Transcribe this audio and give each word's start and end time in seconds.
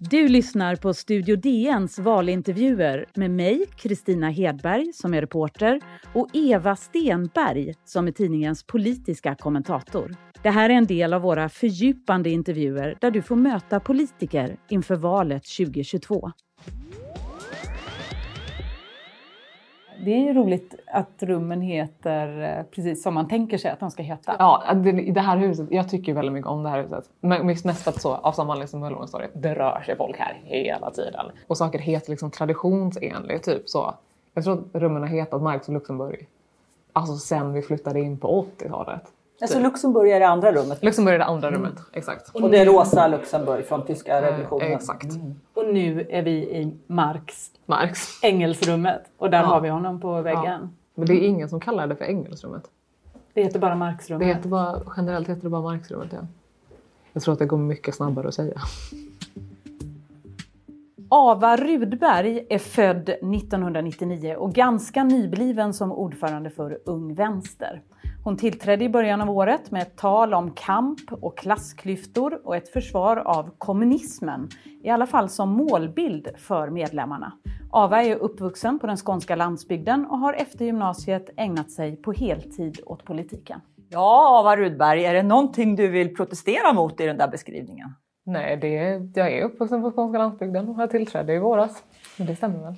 Du 0.00 0.28
lyssnar 0.28 0.76
på 0.76 0.94
Studio 0.94 1.36
DNs 1.36 1.98
valintervjuer 1.98 3.06
med 3.14 3.30
mig, 3.30 3.66
Kristina 3.76 4.30
Hedberg, 4.30 4.92
som 4.92 5.14
är 5.14 5.20
reporter 5.20 5.80
och 6.12 6.28
Eva 6.32 6.76
Stenberg, 6.76 7.74
som 7.84 8.06
är 8.06 8.12
tidningens 8.12 8.62
politiska 8.62 9.34
kommentator. 9.34 10.16
Det 10.42 10.50
här 10.50 10.70
är 10.70 10.74
en 10.74 10.86
del 10.86 11.12
av 11.12 11.22
våra 11.22 11.48
fördjupande 11.48 12.30
intervjuer 12.30 12.96
där 13.00 13.10
du 13.10 13.22
får 13.22 13.36
möta 13.36 13.80
politiker 13.80 14.56
inför 14.68 14.96
valet 14.96 15.42
2022. 15.58 16.32
Det 20.04 20.10
är 20.10 20.20
ju 20.20 20.34
roligt 20.34 20.74
att 20.86 21.22
rummen 21.22 21.60
heter 21.60 22.58
eh, 22.58 22.64
precis 22.64 23.02
som 23.02 23.14
man 23.14 23.28
tänker 23.28 23.58
sig 23.58 23.70
att 23.70 23.80
de 23.80 23.90
ska 23.90 24.02
heta. 24.02 24.36
Ja, 24.38 24.74
det, 24.74 24.92
det 24.92 25.20
här 25.20 25.36
huset, 25.36 25.66
jag 25.70 25.88
tycker 25.88 26.14
väldigt 26.14 26.32
mycket 26.32 26.50
om 26.50 26.62
det 26.62 26.68
här 26.68 26.82
huset. 26.82 27.10
Men 27.20 27.46
mest 27.46 27.82
för 27.82 27.90
att 27.90 28.00
så, 28.00 28.14
av 28.14 28.32
samma 28.32 28.52
anledning 28.52 28.68
som 28.68 28.80
Möllevångstorget, 28.80 29.30
det 29.34 29.54
rör 29.54 29.82
sig 29.86 29.96
folk 29.96 30.18
här 30.18 30.40
hela 30.44 30.90
tiden. 30.90 31.26
Och 31.46 31.58
saker 31.58 31.78
heter 31.78 32.10
liksom 32.10 32.30
traditionsenligt, 32.30 33.44
typ 33.44 33.68
så. 33.68 33.94
Jag 34.34 34.44
tror 34.44 34.58
att 34.58 34.82
rummen 34.82 35.02
har 35.02 35.08
hetat 35.08 35.42
Marx 35.42 35.68
och 35.68 35.74
Luxemburg. 35.74 36.28
Alltså 36.92 37.16
sen 37.16 37.52
vi 37.52 37.62
flyttade 37.62 38.00
in 38.00 38.18
på 38.18 38.46
80-talet. 38.58 39.02
Alltså 39.40 39.58
Luxemburg 39.58 40.10
är 40.10 40.20
det 40.20 40.28
andra 40.28 40.52
rummet? 40.52 40.82
Luxemburg 40.82 41.14
är 41.14 41.18
det 41.18 41.24
andra 41.24 41.50
rummet, 41.50 41.72
mm. 41.72 41.84
exakt. 41.92 42.34
Och 42.34 42.50
det 42.50 42.58
är 42.58 42.66
rosa 42.66 43.08
Luxemburg 43.08 43.66
från 43.66 43.86
tyska 43.86 44.22
revolutionen? 44.22 44.66
Eh, 44.66 44.76
exakt. 44.76 45.04
Mm. 45.04 45.34
Och 45.54 45.74
nu 45.74 46.06
är 46.10 46.22
vi 46.22 46.30
i 46.30 46.76
Marx, 46.86 47.50
Marx. 47.66 48.22
Ängelsrummet 48.22 49.02
och 49.16 49.30
där 49.30 49.38
ja. 49.38 49.44
har 49.44 49.60
vi 49.60 49.68
honom 49.68 50.00
på 50.00 50.22
väggen. 50.22 50.44
Ja. 50.44 50.68
Men 50.94 51.06
det 51.06 51.12
är 51.12 51.28
ingen 51.28 51.48
som 51.48 51.60
kallar 51.60 51.86
det 51.86 51.96
för 51.96 52.04
Ängelsrummet. 52.04 52.70
Det 53.34 53.42
heter 53.42 53.58
bara 53.58 53.74
Marxrummet? 53.74 54.28
Det 54.28 54.34
heter 54.34 54.48
bara, 54.48 54.82
generellt 54.96 55.28
heter 55.28 55.42
det 55.42 55.48
bara 55.48 55.62
Marxrummet, 55.62 56.12
ja. 56.12 56.18
Jag 57.12 57.22
tror 57.22 57.32
att 57.32 57.38
det 57.38 57.46
går 57.46 57.58
mycket 57.58 57.94
snabbare 57.94 58.28
att 58.28 58.34
säga. 58.34 58.60
Ava 61.08 61.56
Rudberg 61.56 62.46
är 62.50 62.58
född 62.58 63.08
1999 63.08 64.36
och 64.38 64.52
ganska 64.52 65.04
nybliven 65.04 65.74
som 65.74 65.92
ordförande 65.92 66.50
för 66.50 66.78
Ung 66.84 67.14
Vänster. 67.14 67.82
Hon 68.26 68.36
tillträdde 68.36 68.84
i 68.84 68.88
början 68.88 69.20
av 69.20 69.30
året 69.30 69.70
med 69.70 69.82
ett 69.82 69.96
tal 69.96 70.34
om 70.34 70.50
kamp 70.50 71.00
och 71.10 71.38
klassklyftor 71.38 72.40
och 72.44 72.56
ett 72.56 72.68
försvar 72.68 73.16
av 73.16 73.50
kommunismen, 73.58 74.48
i 74.82 74.90
alla 74.90 75.06
fall 75.06 75.28
som 75.28 75.48
målbild 75.48 76.28
för 76.36 76.70
medlemmarna. 76.70 77.32
Ava 77.70 78.02
är 78.02 78.16
uppvuxen 78.16 78.78
på 78.78 78.86
den 78.86 78.96
skånska 78.96 79.36
landsbygden 79.36 80.06
och 80.06 80.18
har 80.18 80.32
efter 80.32 80.64
gymnasiet 80.64 81.30
ägnat 81.36 81.70
sig 81.70 81.96
på 81.96 82.12
heltid 82.12 82.80
åt 82.86 83.04
politiken. 83.04 83.60
Ja, 83.88 84.40
Ava 84.40 84.56
Rudberg, 84.56 85.04
är 85.04 85.14
det 85.14 85.22
någonting 85.22 85.76
du 85.76 85.88
vill 85.88 86.14
protestera 86.14 86.72
mot 86.72 87.00
i 87.00 87.06
den 87.06 87.18
där 87.18 87.28
beskrivningen? 87.28 87.94
Nej, 88.24 88.56
det 88.56 88.78
är, 88.78 89.10
jag 89.14 89.32
är 89.32 89.44
uppvuxen 89.44 89.82
på 89.82 89.92
skånska 89.92 90.18
landsbygden 90.18 90.68
och 90.68 90.82
jag 90.82 90.90
tillträdde 90.90 91.34
i 91.34 91.38
våras. 91.38 91.84
Det 92.16 92.36
stämmer 92.36 92.58
väl. 92.58 92.74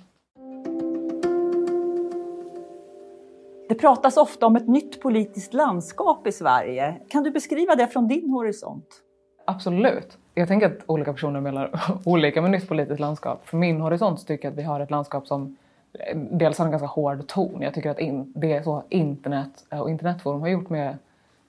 Pratas 3.79 4.17
ofta 4.17 4.47
om 4.47 4.57
ett 4.57 4.69
nytt 4.69 5.01
politiskt 5.01 5.55
landskap 5.55 6.27
i 6.27 6.33
Sverige. 6.33 7.01
Kan 7.09 7.23
du 7.23 7.31
beskriva 7.31 7.75
det 7.75 7.87
från 7.87 8.09
din 8.09 8.31
horisont? 8.31 9.03
Absolut. 9.45 10.19
Jag 10.35 10.49
tänker 10.49 10.67
att 10.67 10.79
olika 10.87 11.13
personer 11.13 11.41
menar 11.41 11.81
olika 12.05 12.43
med 12.43 12.51
nytt 12.51 12.69
politiskt 12.69 13.01
landskap. 13.01 13.47
För 13.47 13.57
min 13.57 13.81
horisont 13.81 14.27
tycker 14.27 14.49
jag 14.49 14.53
att 14.53 14.59
vi 14.59 14.63
har 14.63 14.81
ett 14.81 14.91
landskap 14.91 15.27
som 15.27 15.57
eh, 15.93 16.17
dels 16.17 16.59
har 16.59 16.65
en 16.65 16.71
ganska 16.71 16.87
hård 16.87 17.27
ton. 17.27 17.63
Jag 17.63 17.75
tycker 17.75 17.91
att 17.91 17.99
in, 17.99 18.33
det 18.37 18.53
är 18.53 18.63
så 18.63 18.83
internet 18.89 19.65
eh, 19.71 19.81
och 19.81 19.91
internetforum 19.91 20.41
har 20.41 20.49
gjort 20.49 20.71
med 20.71 20.99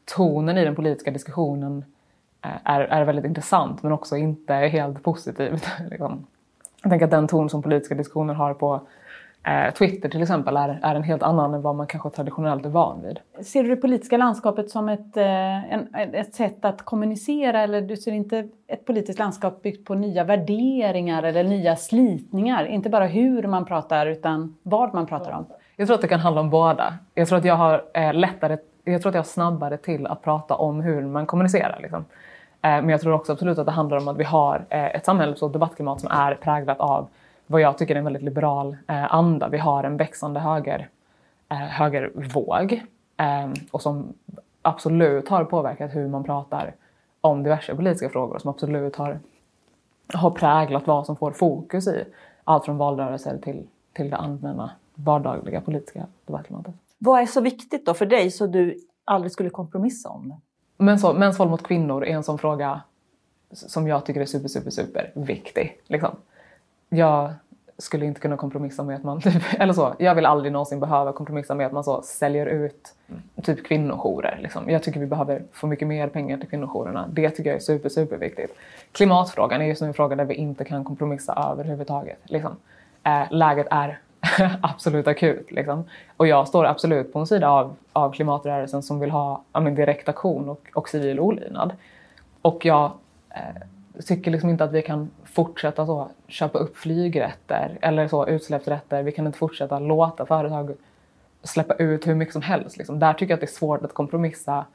tonen 0.05 0.58
i 0.58 0.66
den 0.66 0.75
politiska 0.75 1.11
diskussionen 1.11 1.86
eh, 2.45 2.52
är, 2.64 2.81
är 2.81 3.05
väldigt 3.05 3.25
intressant 3.25 3.83
men 3.83 3.91
också 3.91 4.17
inte 4.17 4.53
helt 4.53 5.03
positiv. 5.03 5.53
Liksom. 5.89 6.25
Jag 6.81 6.89
tänker 6.89 7.05
att 7.05 7.11
den 7.11 7.27
ton 7.27 7.49
som 7.49 7.61
politiska 7.61 7.95
diskussioner 7.95 8.33
har 8.33 8.53
på 8.53 8.81
Twitter 9.78 10.09
till 10.09 10.22
exempel 10.22 10.58
är, 10.58 10.80
är 10.84 10.95
en 10.95 11.04
helt 11.04 11.23
annan 11.23 11.54
än 11.54 11.61
vad 11.61 11.76
man 11.76 11.88
kanske 11.88 12.10
traditionellt 12.10 12.66
är 12.66 12.70
van 12.70 13.02
vid. 13.02 13.20
Ser 13.45 13.64
du 13.64 13.70
det 13.70 13.76
politiska 13.76 14.17
landskapet 14.17 14.70
som 14.70 14.89
ett, 14.89 15.17
eh, 15.17 15.73
en, 15.73 15.88
ett 15.94 16.36
sätt 16.36 16.66
att 16.66 16.86
kommunicera 16.86 17.61
eller 17.61 17.82
du 17.82 17.98
ser 17.98 18.11
inte 18.11 18.48
ett 18.67 18.86
politiskt 18.86 19.20
landskap 19.20 19.61
byggt 19.61 19.88
på 19.88 19.95
nya 19.95 20.23
värderingar 20.23 21.23
eller 21.23 21.44
nya 21.44 21.76
slitningar? 21.76 22.66
Inte 22.66 22.89
bara 22.89 23.05
hur 23.05 23.44
man 23.44 23.66
pratar 23.66 24.05
utan 24.05 24.55
vad 24.64 24.94
man 24.94 25.05
pratar 25.05 25.32
om. 25.32 25.45
Jag 25.76 25.88
tror 25.88 25.95
att 25.95 26.02
det 26.02 26.08
kan 26.08 26.20
handla 26.20 26.42
om 26.42 26.49
båda. 26.49 26.94
Jag 27.14 27.28
tror 27.28 27.38
att 27.39 27.45
jag 27.45 27.55
har 27.55 27.83
eh, 27.94 28.14
lättare, 28.14 28.58
jag 28.83 29.02
tror 29.02 29.10
att 29.10 29.16
jag 29.16 29.26
snabbare 29.26 29.78
till 29.78 30.08
att 30.08 30.22
prata 30.22 30.55
om 30.55 30.82
hur 30.82 31.02
man 31.02 31.26
kommunicerar. 31.26 31.80
Liksom. 31.82 32.05
Men 32.61 32.89
jag 32.89 33.02
tror 33.02 33.14
också 33.14 33.32
absolut 33.32 33.58
att 33.58 33.66
det 33.66 33.72
handlar 33.72 33.98
om 33.98 34.08
att 34.08 34.17
vi 34.17 34.23
har 34.23 34.66
ett 34.70 35.05
samhälls 35.05 35.42
och 35.42 35.52
debattklimat 35.52 36.02
som 36.02 36.11
är 36.11 36.36
präglat 36.36 36.80
av 36.80 37.08
vad 37.52 37.61
jag 37.61 37.77
tycker 37.77 37.95
är 37.95 37.99
en 37.99 38.04
väldigt 38.05 38.23
liberal 38.23 38.77
eh, 38.87 39.14
anda. 39.14 39.49
Vi 39.49 39.58
har 39.58 39.83
en 39.83 39.98
växande 39.98 40.39
höger, 40.39 40.89
eh, 41.49 41.58
högervåg 41.58 42.83
eh, 43.17 43.49
och 43.71 43.82
som 43.82 44.14
absolut 44.61 45.30
har 45.30 45.43
påverkat 45.43 45.95
hur 45.95 46.08
man 46.08 46.23
pratar 46.23 46.76
om 47.21 47.43
diverse 47.43 47.76
politiska 47.76 48.10
frågor 48.10 48.36
och 48.36 48.42
som 48.42 48.49
absolut 48.49 48.95
har, 48.95 49.20
har 50.14 50.32
präglat 50.32 50.87
vad 50.87 51.05
som 51.05 51.15
får 51.15 51.32
fokus 51.32 51.87
i 51.87 52.05
allt 52.43 52.65
från 52.65 52.77
valrörelser 52.77 53.37
till, 53.37 53.67
till 53.93 54.10
det 54.10 54.17
allmänna 54.17 54.71
vardagliga 54.95 55.61
politiska 55.61 56.08
debattklimatet. 56.26 56.73
Vad 56.98 57.21
är 57.21 57.26
så 57.26 57.42
viktigt 57.42 57.86
då 57.86 57.93
för 57.93 58.05
dig 58.05 58.31
så 58.31 58.48
du 58.48 58.80
aldrig 59.05 59.31
skulle 59.31 59.49
kompromissa 59.49 60.10
om 60.10 60.33
så, 60.99 61.14
mäns 61.14 61.39
våld 61.39 61.52
mot 61.52 61.64
kvinnor 61.64 62.05
är 62.05 62.16
en 62.16 62.23
sån 62.23 62.37
fråga 62.37 62.81
som 63.52 63.87
jag 63.87 64.05
tycker 64.05 64.21
är 64.21 64.26
super, 64.26 64.48
super, 64.48 64.71
super 64.71 65.11
viktig. 65.16 65.81
Liksom 65.87 66.16
jag 66.89 67.33
skulle 67.80 68.05
inte 68.05 68.22
kunna 68.22 68.38
kompromissa 68.38 68.83
med 68.83 68.95
att 68.95 69.04
man, 69.04 69.22
typ, 69.22 69.44
eller 69.60 69.73
så, 69.73 69.95
jag 70.00 70.16
vill 70.16 70.26
aldrig 70.26 70.52
någonsin 70.52 70.80
behöva 70.80 71.14
kompromissa 71.14 71.55
med 71.55 71.66
att 71.66 71.72
man 71.72 71.83
så 71.83 72.02
säljer 72.02 72.45
ut 72.45 72.94
typ 73.44 73.66
kvinnojourer. 73.66 74.39
Liksom. 74.42 74.70
Jag 74.70 74.83
tycker 74.83 74.99
vi 74.99 75.05
behöver 75.05 75.44
få 75.52 75.67
mycket 75.67 75.88
mer 75.88 76.08
pengar 76.08 76.38
till 76.38 76.49
kvinnojourerna. 76.49 77.05
Det 77.11 77.30
tycker 77.30 77.49
jag 77.49 77.55
är 77.55 77.64
super, 77.64 77.89
super 77.89 78.17
viktigt. 78.17 78.55
Klimatfrågan 78.92 79.61
är 79.61 79.66
just 79.66 79.82
nu 79.82 79.88
en 79.88 79.94
fråga 79.94 80.16
där 80.16 80.26
vi 80.26 80.33
inte 80.33 80.64
kan 80.64 80.83
kompromissa 80.83 81.49
överhuvudtaget. 81.52 82.20
Liksom. 82.23 82.55
Eh, 83.04 83.23
läget 83.32 83.67
är 83.72 83.99
absolut 84.61 85.08
akut. 85.08 85.52
Liksom. 85.52 85.83
Och 86.17 86.28
jag 86.28 86.48
står 86.48 86.66
absolut 86.66 87.14
på 87.14 87.20
en 87.20 87.28
sida 87.28 87.49
av, 87.49 87.76
av 87.94 88.11
klimatrörelsen 88.11 88.83
som 88.83 88.99
vill 88.99 89.11
ha 89.11 89.44
men, 89.54 89.76
direkt 89.76 90.10
aktion 90.10 90.49
och, 90.49 90.67
och 90.73 90.89
civil 90.89 91.20
olydnad. 91.20 91.73
Och 92.42 92.66
jag 92.66 92.92
eh, 93.30 93.61
tycker 94.05 94.32
liksom 94.32 94.49
inte 94.49 94.64
att 94.64 94.71
vi 94.71 94.82
kan 94.82 95.11
fortsätta 95.23 95.86
så, 95.86 96.11
köpa 96.27 96.60
upp 96.60 96.77
flygrätter 96.77 97.77
eller 97.82 98.08
så, 98.08 98.27
utsläppsrätter. 98.27 99.04
Vi 99.04 99.11
kan 99.11 99.27
inte 99.27 99.37
fortsätta 99.37 99.80
låta 99.80 100.26
företag 100.26 100.76
släppa 101.43 101.73
ut 101.73 102.08
hur 102.08 102.15
mycket 102.15 102.33
som 102.33 102.42
helst. 102.42 102.77
Liksom. 102.77 102.99
Där 102.99 103.14
tycker 103.14 103.32
jag 103.32 103.37
att 103.37 103.42
det 103.42 103.45
är 103.45 103.58
svårt 103.58 103.83
att 103.83 103.93
kompromissa 103.93 104.65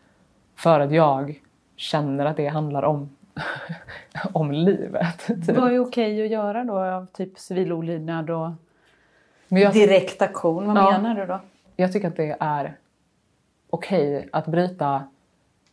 för 0.56 0.80
att 0.80 0.92
jag 0.92 1.40
känner 1.76 2.26
att 2.26 2.36
det 2.36 2.46
handlar 2.46 2.82
om, 2.82 3.16
om 4.32 4.52
livet. 4.52 5.26
Typ. 5.26 5.56
Vad 5.56 5.72
är 5.72 5.78
okej 5.78 6.24
att 6.24 6.30
göra 6.30 6.64
då 6.64 6.78
av 6.78 7.06
typ 7.06 7.38
civil 7.38 7.72
olydnad 7.72 8.30
och 8.30 8.50
direkt 9.48 10.22
aktion? 10.22 10.66
Vad 10.66 10.76
ja, 10.76 10.90
menar 10.90 11.14
du 11.14 11.26
då? 11.26 11.40
Jag 11.76 11.92
tycker 11.92 12.08
att 12.08 12.16
det 12.16 12.36
är 12.40 12.76
okej 13.70 14.28
att 14.32 14.46
bryta 14.46 15.04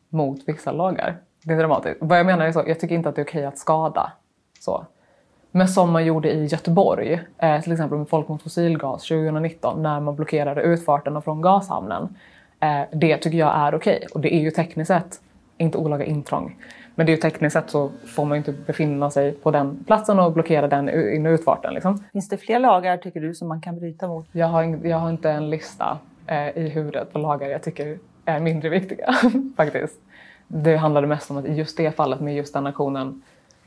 mot 0.09 0.47
vissa 0.47 0.71
lagar. 0.71 1.17
Det 1.43 1.53
är 1.53 1.57
dramatiskt. 1.57 1.97
Vad 2.01 2.19
jag 2.19 2.25
menar 2.25 2.45
är 2.45 2.51
så, 2.51 2.63
jag 2.67 2.79
tycker 2.79 2.95
inte 2.95 3.09
att 3.09 3.15
det 3.15 3.21
är 3.21 3.25
okej 3.25 3.45
att 3.45 3.57
skada. 3.57 4.11
Så. 4.59 4.85
Men 5.51 5.67
som 5.67 5.91
man 5.91 6.05
gjorde 6.05 6.31
i 6.31 6.45
Göteborg, 6.45 7.21
eh, 7.37 7.61
till 7.61 7.71
exempel 7.71 7.97
med 7.97 8.09
Folk 8.09 8.27
mot 8.27 8.43
fossilgas 8.43 9.07
2019 9.07 9.83
när 9.83 9.99
man 9.99 10.15
blockerade 10.15 10.61
utfarten 10.61 11.21
från 11.21 11.41
gashamnen. 11.41 12.15
Eh, 12.59 12.81
det 12.91 13.17
tycker 13.17 13.37
jag 13.37 13.55
är 13.55 13.75
okej. 13.75 14.07
Och 14.13 14.19
det 14.19 14.35
är 14.35 14.39
ju 14.39 14.51
tekniskt 14.51 14.87
sett 14.87 15.21
inte 15.57 15.77
olaga 15.77 16.05
intrång. 16.05 16.57
Men 16.95 17.05
det 17.05 17.11
är 17.11 17.15
ju 17.15 17.21
tekniskt 17.21 17.53
sett 17.53 17.69
så 17.69 17.91
får 18.15 18.25
man 18.25 18.35
ju 18.35 18.37
inte 18.37 18.51
befinna 18.51 19.09
sig 19.09 19.31
på 19.31 19.51
den 19.51 19.83
platsen 19.83 20.19
och 20.19 20.33
blockera 20.33 20.67
den 20.67 20.89
in 20.89 21.25
och 21.25 21.31
utfarten. 21.31 21.73
Liksom. 21.73 22.03
Finns 22.11 22.29
det 22.29 22.37
fler 22.37 22.59
lagar 22.59 22.97
tycker 22.97 23.21
du 23.21 23.33
som 23.33 23.47
man 23.47 23.61
kan 23.61 23.79
bryta 23.79 24.07
mot? 24.07 24.27
Jag 24.31 24.47
har, 24.47 24.79
jag 24.83 24.97
har 24.97 25.09
inte 25.09 25.31
en 25.31 25.49
lista 25.49 25.97
eh, 26.27 26.57
i 26.57 26.69
huvudet 26.69 27.13
på 27.13 27.19
lagar 27.19 27.49
jag 27.49 27.63
tycker 27.63 27.97
är 28.25 28.39
mindre 28.39 28.69
viktiga 28.69 29.13
faktiskt 29.57 29.99
det 30.53 30.75
handlade 30.75 31.07
mest 31.07 31.31
om 31.31 31.37
att 31.37 31.45
i 31.45 31.53
just 31.53 31.77
det 31.77 31.95
fallet 31.95 32.19
med 32.19 32.35
just 32.35 32.53
den 32.53 32.67
aktionen 32.67 33.21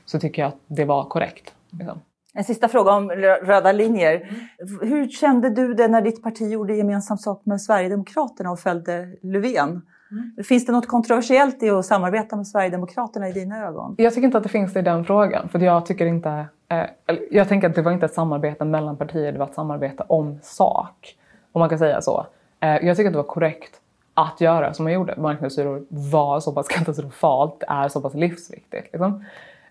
så 0.05 0.19
tycker 0.19 0.43
jag 0.43 0.49
att 0.49 0.59
det 0.67 0.85
var 0.85 1.05
korrekt. 1.05 1.55
Liksom. 1.71 2.01
En 2.35 2.45
sista 2.45 2.69
fråga 2.69 2.93
om 2.93 3.11
röda 3.43 3.73
linjer. 3.73 4.15
Mm. 4.17 4.91
Hur 4.91 5.09
kände 5.09 5.51
du 5.51 5.75
det 5.75 5.89
när 5.89 6.03
ditt 6.03 6.23
parti 6.23 6.53
gjorde 6.53 6.75
gemensam 6.75 7.19
sak 7.19 7.43
med 7.45 7.61
Sverigedemokraterna 7.61 8.51
och 8.51 8.59
följde 8.59 9.09
Löfven? 9.23 9.83
Mm. 10.11 10.45
Finns 10.45 10.67
det 10.67 10.73
något 10.73 10.89
kontroversiellt 10.89 11.63
i 11.63 11.71
att 11.71 11.87
samarbeta 11.87 12.37
med 12.37 12.47
Sverigedemokraterna 12.47 13.29
i 13.29 13.33
dina 13.33 13.67
ögon? 13.67 13.95
Jag 13.99 14.15
tycker 14.15 14.27
inte 14.27 14.39
att 14.39 14.43
det 14.43 14.49
finns 14.49 14.73
det 14.73 14.81
i 14.81 14.83
den 14.83 15.05
frågan. 15.05 15.49
För 15.49 15.59
jag 15.59 15.87
tycker 15.87 16.07
inte... 16.07 16.47
Eh, 16.69 17.17
jag 17.31 17.49
tänker 17.49 17.69
att 17.69 17.75
det 17.75 17.83
var 17.83 17.93
inte 17.93 18.07
ett 18.07 18.15
samarbete 18.15 18.65
mellan 18.65 18.97
partier, 18.97 19.33
det 19.33 19.39
var 19.39 19.47
ett 19.47 19.55
samarbete 19.55 20.05
om 20.09 20.39
sak. 20.43 21.17
Om 21.53 21.59
man 21.59 21.69
kan 21.69 21.79
säga 21.79 22.01
så. 22.01 22.27
Eh, 22.61 22.69
jag 22.69 22.97
tycker 22.97 23.09
att 23.09 23.13
det 23.13 23.19
var 23.19 23.25
korrekt 23.25 23.81
att 24.15 24.41
göra 24.41 24.75
som 24.75 24.85
man 24.85 24.93
gjorde. 24.93 25.15
Marknadshyror 25.17 25.87
var 25.89 26.41
så 26.41 26.53
pass 26.53 26.69
katastrofalt, 26.69 27.63
är 27.69 27.89
så 27.89 28.01
pass 28.01 28.15
livsviktigt. 28.15 28.93
Liksom. 28.93 29.25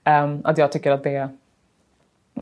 Um, 0.05 0.41
att 0.43 0.57
jag 0.57 0.71
tycker 0.71 0.91
att 0.91 1.03
det 1.03 1.29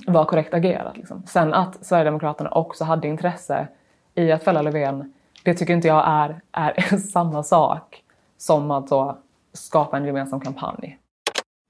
var 0.08 0.26
korrekt 0.26 0.54
agerat. 0.54 0.98
Liksom. 0.98 1.24
Sen 1.28 1.54
att 1.54 1.86
Sverigedemokraterna 1.86 2.50
också 2.50 2.84
hade 2.84 3.08
intresse 3.08 3.68
i 4.16 4.32
att 4.32 4.44
fälla 4.44 4.62
Löfven, 4.62 5.14
det 5.44 5.54
tycker 5.54 5.74
inte 5.74 5.88
jag 5.88 6.04
är, 6.08 6.42
är 6.52 6.98
samma 7.12 7.44
sak 7.44 8.04
som 8.38 8.72
att 8.72 9.18
skapa 9.54 9.98
en 9.98 10.06
gemensam 10.06 10.40
kampanj. 10.40 10.98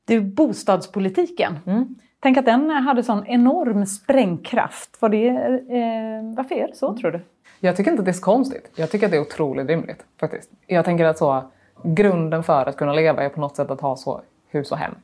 Du, 0.07 0.22
bostadspolitiken. 0.22 1.60
Mm. 1.66 1.95
Tänk 2.23 2.38
att 2.38 2.45
den 2.45 2.69
hade 2.69 3.03
sån 3.03 3.27
enorm 3.27 3.85
sprängkraft. 3.85 5.01
Var 5.01 5.09
det, 5.09 5.27
eh, 5.27 6.35
varför 6.35 6.56
är 6.56 6.68
det 6.68 6.75
så 6.75 6.97
tror 6.97 7.12
du? 7.12 7.19
Jag 7.59 7.75
tycker 7.75 7.91
inte 7.91 8.01
att 8.01 8.06
det 8.06 8.12
är 8.12 8.13
så 8.13 8.21
konstigt. 8.21 8.71
Jag 8.75 8.91
tycker 8.91 9.06
att 9.06 9.12
det 9.12 9.18
är 9.18 9.21
otroligt 9.21 9.68
rimligt 9.68 10.03
faktiskt. 10.19 10.50
Jag 10.68 10.85
tänker 10.85 11.06
att 11.06 11.18
så, 11.18 11.44
grunden 11.83 12.44
för 12.44 12.65
att 12.65 12.77
kunna 12.77 12.94
leva 12.94 13.23
är 13.23 13.29
på 13.29 13.41
något 13.41 13.56
sätt 13.56 13.71
att 13.71 13.81
ha 13.81 13.95
så 13.95 14.21
hus 14.50 14.71
och 14.71 14.77
hem. 14.77 14.95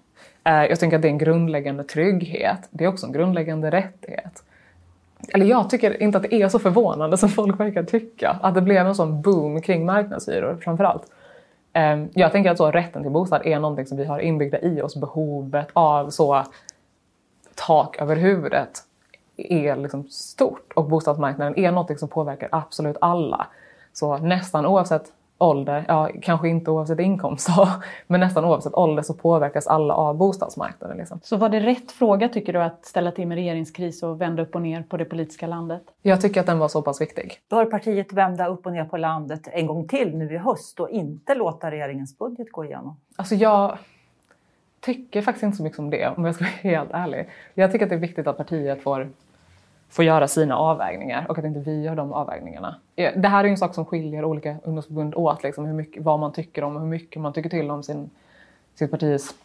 Eh, 0.44 0.66
jag 0.66 0.80
tänker 0.80 0.96
att 0.96 1.02
det 1.02 1.08
är 1.08 1.12
en 1.12 1.18
grundläggande 1.18 1.84
trygghet. 1.84 2.68
Det 2.70 2.84
är 2.84 2.88
också 2.88 3.06
en 3.06 3.12
grundläggande 3.12 3.70
rättighet. 3.72 4.44
Eller 5.34 5.46
jag 5.46 5.70
tycker 5.70 6.04
inte 6.04 6.18
att 6.18 6.24
det 6.24 6.34
är 6.34 6.50
så 6.50 6.60
förvånande 6.60 7.18
som 7.18 7.30
folk 7.30 7.60
verkar 7.60 7.84
tycka. 7.84 8.40
Att 8.42 8.56
det 8.56 8.62
blev 8.62 8.88
en 8.88 8.96
sån 8.96 9.22
boom 9.22 9.62
kring 9.62 9.86
marknadshyror 9.86 10.58
framförallt. 10.62 11.04
Eh, 11.74 12.04
jag 12.14 12.32
tänker 12.32 12.52
att 12.52 12.58
så, 12.58 12.72
rätten 12.72 13.02
till 13.02 13.12
bostad 13.12 13.42
är 13.46 13.60
någonting 13.60 13.86
som 13.86 13.98
vi 13.98 14.06
har 14.06 14.20
inbyggda 14.20 14.60
i 14.60 14.82
oss. 14.82 14.96
Behovet 14.96 15.68
av 15.74 16.10
så 16.10 16.44
tak 17.58 18.02
över 18.02 18.16
huvudet 18.16 18.84
är 19.38 19.76
liksom 19.76 20.04
stort 20.10 20.74
och 20.76 20.90
bostadsmarknaden 20.90 21.60
är 21.60 21.72
något 21.72 22.00
som 22.00 22.10
påverkar 22.10 22.50
absolut 22.52 22.98
alla. 23.02 23.48
Så 23.94 24.18
nästan 24.18 24.66
oavsett 24.66 25.12
ålder, 25.38 25.86
ja 25.88 26.10
kanske 26.22 26.50
inte 26.50 26.72
oavsett 26.72 27.00
inkomst 27.00 27.50
men 28.08 28.20
nästan 28.20 28.46
oavsett 28.46 28.74
ålder 28.74 29.04
så 29.04 29.14
påverkas 29.14 29.68
alla 29.68 29.94
av 29.94 30.18
bostadsmarknaden. 30.18 30.98
Liksom. 30.98 31.20
Så 31.24 31.38
var 31.38 31.50
det 31.50 31.60
rätt 31.60 31.92
fråga 31.92 32.30
tycker 32.30 32.54
du 32.54 32.62
att 32.62 32.86
ställa 32.86 33.12
till 33.12 33.28
med 33.28 33.36
regeringskris 33.36 34.04
och 34.04 34.22
vända 34.22 34.44
upp 34.44 34.56
och 34.56 34.62
ner 34.62 34.84
på 34.84 34.98
det 34.98 35.06
politiska 35.06 35.48
landet? 35.48 35.84
Jag 36.02 36.22
tycker 36.22 36.40
att 36.42 36.48
den 36.48 36.60
var 36.60 36.68
så 36.68 36.82
pass 36.82 37.02
viktig. 37.02 37.40
Bör 37.50 37.66
partiet 37.66 38.14
vända 38.14 38.48
upp 38.48 38.66
och 38.66 38.72
ner 38.72 38.86
på 38.86 38.98
landet 38.98 39.48
en 39.52 39.68
gång 39.68 39.88
till 39.88 40.18
nu 40.18 40.34
i 40.34 40.38
höst 40.38 40.80
och 40.80 40.90
inte 40.90 41.36
låta 41.36 41.72
regeringens 41.72 42.18
budget 42.18 42.52
gå 42.52 42.66
igenom? 42.66 43.00
Alltså 43.16 43.36
jag 43.36 43.78
tycker 44.88 45.22
faktiskt 45.22 45.44
inte 45.44 45.58
så 45.58 45.64
mycket 45.64 45.80
om 45.80 45.90
det 45.90 46.08
om 46.08 46.26
jag 46.26 46.36
ska 46.36 46.44
vara 46.44 46.54
helt 46.62 46.92
ärlig. 46.92 47.30
Jag 47.54 47.72
tycker 47.72 47.86
att 47.86 47.90
det 47.90 47.96
är 47.96 48.00
viktigt 48.00 48.28
att 48.28 48.38
partiet 48.38 48.82
får 48.82 49.10
får 49.90 50.06
göra 50.06 50.28
sina 50.28 50.58
avvägningar 50.58 51.26
och 51.30 51.38
att 51.38 51.46
inte 51.46 51.60
vi 51.60 51.82
gör 51.82 51.96
de 51.96 52.14
avvägningarna. 52.14 52.76
Det 52.96 53.28
här 53.28 53.40
är 53.40 53.44
ju 53.44 53.52
en 53.52 53.58
sak 53.58 53.76
som 53.76 53.86
skiljer 53.86 54.26
olika 54.26 54.56
ungdomsförbund 54.64 55.16
åt, 55.16 55.44
liksom, 55.44 55.66
hur 55.66 55.74
mycket, 55.74 56.04
vad 56.04 56.20
man 56.20 56.34
tycker 56.34 56.64
om 56.64 56.76
och 56.76 56.82
hur 56.82 56.88
mycket 56.88 57.22
man 57.22 57.34
tycker 57.34 57.50
till 57.50 57.72
om 57.72 57.84
sin, 57.84 58.10
sitt 58.76 58.92
partis 58.92 59.36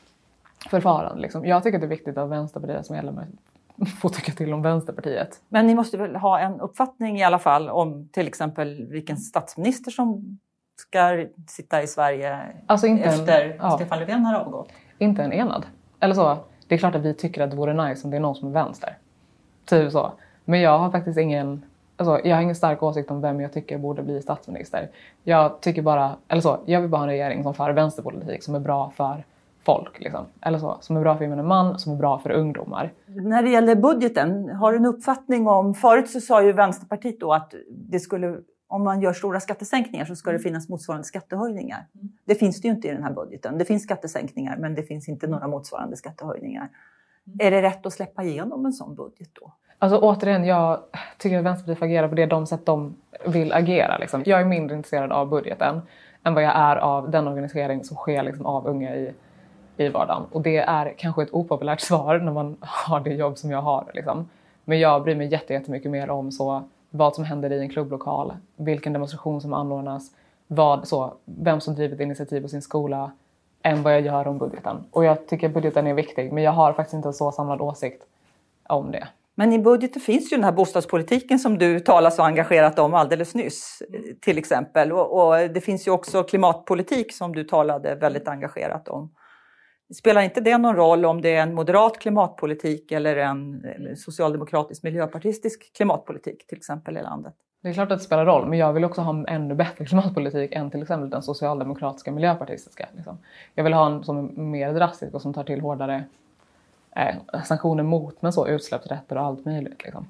förfarande. 0.70 1.22
Liksom. 1.22 1.46
Jag 1.46 1.62
tycker 1.62 1.78
att 1.78 1.80
det 1.80 1.86
är 1.86 1.96
viktigt 1.96 2.18
att 2.18 2.30
Vänsterpartiets 2.30 2.90
medlemmar 2.90 3.26
får 4.00 4.08
tycka 4.08 4.32
till 4.32 4.52
om 4.52 4.62
Vänsterpartiet. 4.62 5.40
Men 5.48 5.66
ni 5.66 5.74
måste 5.74 5.96
väl 5.96 6.16
ha 6.16 6.38
en 6.38 6.60
uppfattning 6.60 7.18
i 7.18 7.24
alla 7.24 7.38
fall 7.38 7.68
om 7.68 8.08
till 8.12 8.26
exempel 8.26 8.86
vilken 8.86 9.16
statsminister 9.16 9.90
som 9.90 10.38
ska 10.76 11.26
sitta 11.48 11.82
i 11.82 11.86
Sverige 11.86 12.38
alltså 12.66 12.86
efter 12.86 13.50
en, 13.50 13.56
ja, 13.58 13.70
Stefan 13.70 13.98
Löfven 13.98 14.24
har 14.24 14.34
avgått? 14.34 14.68
Inte 15.02 15.22
en 15.22 15.32
enad. 15.32 15.66
Eller 16.00 16.14
så, 16.14 16.37
det 16.69 16.75
är 16.75 16.78
klart 16.78 16.94
att 16.94 17.02
vi 17.02 17.14
tycker 17.14 17.43
att 17.43 17.50
det 17.50 17.56
vore 17.56 17.88
nice 17.88 18.04
om 18.04 18.10
det 18.10 18.16
är 18.16 18.20
någon 18.20 18.34
som 18.34 18.49
är 18.49 18.52
vänster. 18.52 18.96
Typ 19.64 19.93
så. 19.93 20.12
Men 20.44 20.60
jag 20.60 20.78
har 20.78 20.90
faktiskt 20.90 21.19
ingen, 21.19 21.62
alltså, 21.96 22.20
jag 22.25 22.37
har 22.37 22.43
ingen 22.43 22.54
stark 22.54 22.82
åsikt 22.82 23.10
om 23.10 23.20
vem 23.20 23.40
jag 23.40 23.52
tycker 23.52 23.78
borde 23.78 24.02
bli 24.02 24.22
statsminister. 24.22 24.88
Jag 25.25 25.60
tycker 25.60 25.82
bara, 25.82 26.16
eller 26.28 26.40
så, 26.40 26.58
jag 26.66 26.81
vill 26.81 26.90
bara 26.90 26.96
ha 26.99 27.04
en 27.04 27.10
regering 27.10 27.43
som 27.43 27.54
för 27.54 27.70
vänsterpolitik 27.70 28.43
som 28.43 28.54
är 28.54 28.60
bra 28.60 28.93
för 28.96 29.25
folk. 29.64 30.00
Liksom. 30.00 30.25
Eller 30.40 30.58
så, 30.58 30.76
som 30.81 30.96
är 30.96 31.00
bra 31.00 31.16
för 31.16 31.25
gemene 31.25 31.43
man, 31.43 31.78
som 31.78 31.93
är 31.93 31.96
bra 31.96 32.19
för 32.19 32.31
ungdomar. 32.31 32.93
När 33.06 33.43
det 33.43 33.50
gäller 33.50 33.75
budgeten, 33.75 34.50
har 34.50 34.72
du 34.72 34.78
en 34.78 34.87
uppfattning 34.87 35.49
om... 35.49 35.75
Förut 35.75 36.10
så 36.10 36.20
sa 36.20 36.43
ju 36.43 36.52
Vänsterpartiet 36.52 37.20
då 37.20 37.32
att 37.32 37.54
det 37.70 38.00
skulle, 38.00 38.38
om 38.72 38.84
man 38.84 39.00
gör 39.00 39.12
stora 39.12 39.40
skattesänkningar 39.40 40.04
så 40.04 40.16
ska 40.16 40.32
det 40.32 40.38
finnas 40.38 40.69
motsvarande 40.69 41.04
skattehöjningar. 41.04 41.86
Det 42.24 42.34
finns 42.34 42.60
det 42.60 42.69
ju 42.69 42.74
inte 42.74 42.88
i 42.88 42.90
den 42.90 43.02
här 43.02 43.12
budgeten. 43.12 43.58
Det 43.58 43.64
finns 43.64 43.82
skattesänkningar 43.82 44.56
men 44.56 44.74
det 44.74 44.82
finns 44.82 45.08
inte 45.08 45.26
några 45.26 45.48
motsvarande 45.48 45.96
skattehöjningar. 45.96 46.69
Är 47.38 47.50
det 47.50 47.62
rätt 47.62 47.86
att 47.86 47.92
släppa 47.92 48.22
igenom 48.22 48.66
en 48.66 48.72
sån 48.72 48.94
budget 48.94 49.28
då? 49.32 49.52
Alltså 49.78 49.98
återigen, 49.98 50.44
jag 50.44 50.80
tycker 51.19 51.38
att 51.38 51.44
Vänsterpartiet 51.44 51.78
får 51.78 51.86
agera 51.86 52.08
på 52.08 52.14
det 52.14 52.26
de 52.26 52.46
sätt 52.46 52.66
de 52.66 52.96
vill 53.26 53.52
agera. 53.52 53.98
Liksom. 53.98 54.22
Jag 54.26 54.40
är 54.40 54.44
mindre 54.44 54.76
intresserad 54.76 55.12
av 55.12 55.28
budgeten 55.28 55.82
än 56.25 56.34
vad 56.34 56.42
jag 56.42 56.56
är 56.56 56.76
av 56.76 57.10
den 57.10 57.28
organisering 57.28 57.84
som 57.84 57.96
sker 57.96 58.22
liksom, 58.22 58.46
av 58.46 58.66
unga 58.66 58.96
i, 58.96 59.12
i 59.76 59.88
vardagen. 59.88 60.22
Och 60.32 60.42
det 60.42 60.56
är 60.56 60.94
kanske 60.98 61.22
ett 61.22 61.32
opopulärt 61.32 61.80
svar 61.90 62.18
när 62.18 62.32
man 62.32 62.56
har 62.60 63.00
det 63.00 63.14
jobb 63.14 63.38
som 63.38 63.50
jag 63.50 63.62
har. 63.62 63.90
Liksom. 63.94 64.28
Men 64.64 64.80
jag 64.80 65.02
bryr 65.02 65.14
mig 65.14 65.26
jättemycket 65.26 65.90
mer 65.90 66.10
om 66.10 66.32
så, 66.32 66.64
vad 66.94 67.14
som 67.14 67.24
händer 67.24 67.52
i 67.52 67.60
en 67.60 67.68
klubblokal, 67.68 68.32
vilken 68.56 68.92
demonstration 68.92 69.40
som 69.40 69.52
anordnas, 69.52 70.10
vad, 70.46 70.88
så, 70.88 71.14
vem 71.24 71.60
som 71.60 71.74
driver 71.74 71.94
ett 71.94 72.00
initiativ 72.00 72.40
på 72.40 72.48
sin 72.48 72.62
skola, 72.62 73.12
än 73.62 73.82
vad 73.82 73.92
jag 73.92 74.00
gör 74.00 74.26
om 74.28 74.38
budgeten. 74.38 74.84
Och 74.90 75.04
jag 75.04 75.26
tycker 75.26 75.48
att 75.48 75.54
budgeten 75.54 75.86
är 75.86 75.94
viktig, 75.94 76.32
men 76.32 76.44
jag 76.44 76.52
har 76.52 76.72
faktiskt 76.72 76.94
inte 76.94 77.08
en 77.08 77.14
så 77.14 77.32
samlad 77.32 77.60
åsikt 77.60 78.02
om 78.68 78.90
det. 78.90 79.08
Men 79.34 79.52
i 79.52 79.58
budgeten 79.58 80.02
finns 80.02 80.32
ju 80.32 80.36
den 80.36 80.44
här 80.44 80.52
bostadspolitiken 80.52 81.38
som 81.38 81.58
du 81.58 81.80
talade 81.80 82.16
så 82.16 82.22
engagerat 82.22 82.78
om 82.78 82.94
alldeles 82.94 83.34
nyss 83.34 83.82
till 84.20 84.38
exempel. 84.38 84.92
Och, 84.92 85.26
och, 85.26 85.50
det 85.50 85.60
finns 85.60 85.86
ju 85.86 85.90
också 85.90 86.22
klimatpolitik 86.22 87.14
som 87.14 87.34
du 87.34 87.44
talade 87.44 87.94
väldigt 87.94 88.28
engagerat 88.28 88.88
om. 88.88 89.10
Spelar 89.94 90.22
inte 90.22 90.40
det 90.40 90.58
någon 90.58 90.76
roll 90.76 91.04
om 91.04 91.20
det 91.20 91.34
är 91.34 91.42
en 91.42 91.54
moderat 91.54 91.98
klimatpolitik 91.98 92.92
eller 92.92 93.16
en 93.16 93.64
socialdemokratisk 93.96 94.82
miljöpartistisk 94.82 95.72
klimatpolitik 95.76 96.46
till 96.46 96.58
exempel 96.58 96.96
i 96.96 97.02
landet? 97.02 97.34
Det 97.62 97.68
är 97.68 97.72
klart 97.72 97.92
att 97.92 97.98
det 97.98 98.04
spelar 98.04 98.26
roll, 98.26 98.48
men 98.48 98.58
jag 98.58 98.72
vill 98.72 98.84
också 98.84 99.00
ha 99.00 99.10
en 99.10 99.26
ännu 99.26 99.54
bättre 99.54 99.84
klimatpolitik 99.84 100.52
än 100.52 100.70
till 100.70 100.82
exempel 100.82 101.10
den 101.10 101.22
socialdemokratiska 101.22 102.12
miljöpartistiska. 102.12 102.88
Liksom. 102.96 103.18
Jag 103.54 103.64
vill 103.64 103.72
ha 103.72 103.86
en 103.86 104.04
som 104.04 104.18
är 104.18 104.42
mer 104.42 104.72
drastisk 104.72 105.14
och 105.14 105.22
som 105.22 105.34
tar 105.34 105.44
till 105.44 105.60
hårdare 105.60 106.04
eh, 106.96 107.42
sanktioner 107.44 107.82
mot 107.82 108.22
men 108.22 108.32
så 108.32 108.48
utsläppsrätter 108.48 109.16
och 109.16 109.24
allt 109.24 109.44
möjligt. 109.44 109.84
Liksom. 109.84 110.08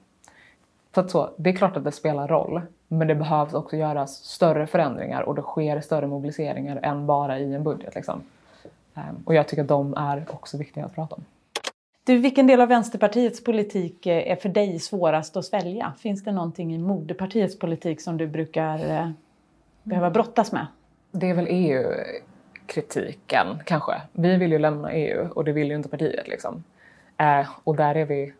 Så, 0.94 1.00
att 1.00 1.11
så 1.11 1.31
det 1.37 1.50
är 1.50 1.55
klart 1.55 1.76
att 1.76 1.84
det 1.84 1.93
spelar 1.93 2.29
roll, 2.29 2.61
men 2.88 3.08
det 3.08 3.14
behövs 3.14 3.55
också 3.55 3.76
göras 3.76 4.14
större 4.14 4.67
förändringar 4.67 5.23
och 5.23 5.34
det 5.34 5.43
sker 5.43 5.81
större 5.81 6.06
mobiliseringar 6.06 6.81
än 6.82 7.06
bara 7.06 7.38
i 7.38 7.55
en 7.55 7.64
budget. 7.64 7.94
Liksom. 7.94 8.23
Eh, 8.94 9.03
och 9.25 9.35
jag 9.35 9.49
tycker 9.49 9.62
att 9.62 9.69
de 9.69 9.94
är 9.94 10.27
också 10.31 10.59
viktiga 10.59 10.85
att 10.85 10.94
prata 10.94 11.15
om. 11.15 11.25
Du, 12.05 12.19
vilken 12.19 12.47
del 12.47 12.61
av 12.61 12.69
Vänsterpartiets 12.69 13.44
politik 13.44 14.06
eh, 14.06 14.32
är 14.32 14.37
för 14.37 14.49
dig 14.49 14.79
svårast 14.79 15.37
att 15.37 15.44
svälja? 15.44 15.93
Finns 15.99 16.25
det 16.25 16.32
någonting 16.32 16.75
i 16.75 16.79
moderpartiets 16.79 17.58
politik 17.58 18.01
som 18.01 18.17
du 18.17 18.27
brukar 18.27 18.91
eh, 18.91 19.11
behöva 19.82 20.11
brottas 20.11 20.53
med? 20.53 20.67
Det 21.11 21.31
är 21.31 21.34
väl 21.34 21.46
EU-kritiken 21.51 23.46
kanske. 23.65 23.93
Vi 24.13 24.37
vill 24.37 24.53
ju 24.53 24.58
lämna 24.58 24.93
EU 24.93 25.29
och 25.34 25.44
det 25.44 25.53
vill 25.53 25.69
ju 25.69 25.75
inte 25.75 25.89
partiet. 25.89 26.29
Liksom. 26.29 26.65
Eh, 27.17 27.49
och 27.65 27.77
där 27.77 27.94
är 27.94 28.05
vi 28.05 28.32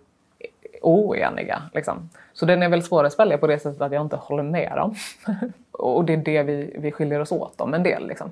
oeniga. 0.83 1.63
Liksom. 1.75 2.11
Så 2.33 2.47
den 2.47 2.63
är 2.63 2.69
väl 2.69 2.83
svår 2.83 3.05
att 3.05 3.13
svälja 3.13 3.39
på 3.39 3.47
det 3.47 3.59
sättet 3.59 3.83
att 3.83 3.93
jag 3.93 4.03
inte 4.03 4.17
håller 4.17 4.43
med 4.43 4.73
dem. 4.77 4.95
och 5.71 6.05
det 6.05 6.13
är 6.13 6.17
det 6.17 6.43
vi, 6.43 6.77
vi 6.79 6.93
skiljer 6.93 7.21
oss 7.21 7.33
åt 7.33 7.61
om 7.61 7.75
en 7.75 7.83
del. 7.83 8.07
Liksom. 8.07 8.31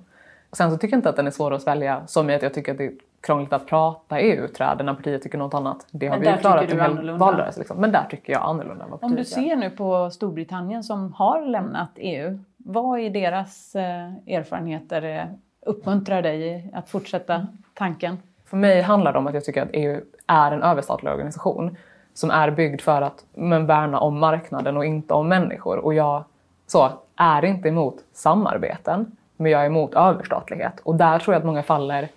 Sen 0.53 0.71
så 0.71 0.77
tycker 0.77 0.95
jag 0.95 0.99
inte 0.99 1.09
att 1.09 1.17
den 1.17 1.27
är 1.27 1.31
svår 1.31 1.55
att 1.55 1.63
svälja 1.63 2.07
som 2.07 2.31
i 2.31 2.35
att 2.35 2.43
jag 2.43 2.55
tycker 2.55 2.73
att 2.73 2.79
det 2.79 2.85
är 2.85 2.93
krångligt 3.21 3.53
att 3.53 3.67
prata 3.67 4.21
EU-utträde 4.21 4.85
när 4.85 4.95
partiet 4.95 5.23
tycker 5.23 5.39
något 5.39 5.55
annat. 5.55 5.87
Det 5.91 6.07
har 6.07 6.19
Men 6.19 6.35
vi 6.35 6.41
klarat 6.41 6.73
en 6.73 6.81
hel 6.81 7.11
valrörelse. 7.11 7.59
Liksom. 7.59 7.77
Men 7.77 7.93
där 7.93 8.07
tycker 8.11 8.33
jag 8.33 8.43
annorlunda 8.43 8.85
än 8.85 8.91
vad 8.91 9.05
Om 9.05 9.15
du 9.15 9.25
ser 9.25 9.57
nu 9.57 9.71
på 9.71 10.11
Storbritannien 10.11 10.85
som 10.85 11.13
har 11.13 11.47
lämnat 11.47 11.91
EU, 11.97 12.39
vad 12.57 13.01
är 13.01 13.11
deras 13.11 13.75
eh, 13.75 14.13
erfarenheter 14.27 15.03
eh, 15.03 15.25
uppmuntrar 15.67 16.23
dig 16.23 16.71
att 16.75 16.91
fortsätta 16.91 17.47
tanken? 17.75 18.19
För 18.45 18.57
mig 18.57 18.83
handlar 18.83 19.13
det 19.13 19.19
om 19.19 19.27
att 19.27 19.35
jag 19.35 19.45
tycker 19.45 19.63
att 19.63 19.71
EU 19.73 20.01
är 20.27 20.53
en 20.53 20.63
överstatlig 20.63 21.13
organisation 21.13 21.77
som 22.15 22.31
är 22.31 22.51
byggd 22.51 22.81
för 22.81 23.03
att 23.03 23.25
men, 23.35 23.67
värna 23.67 24.01
om 24.01 24.19
marknaden 24.19 24.77
och 24.77 24.85
inte 24.85 25.15
om 25.15 25.29
människor. 25.29 25.79
Och 25.79 25.95
jag 25.95 26.25
så, 26.67 26.91
är 27.17 27.45
inte 27.45 27.69
emot 27.69 27.97
samarbeten, 28.13 29.17
men 29.41 29.53
jag 29.53 29.63
är 29.63 29.67
emot 29.67 29.95
överstatlighet. 29.95 30.81
Och 30.83 30.95
där 30.95 31.19
tror 31.19 31.35
jag 31.35 31.41
att 31.41 31.47
många 31.47 31.63
faller 31.63 32.03
eh, 32.03 32.09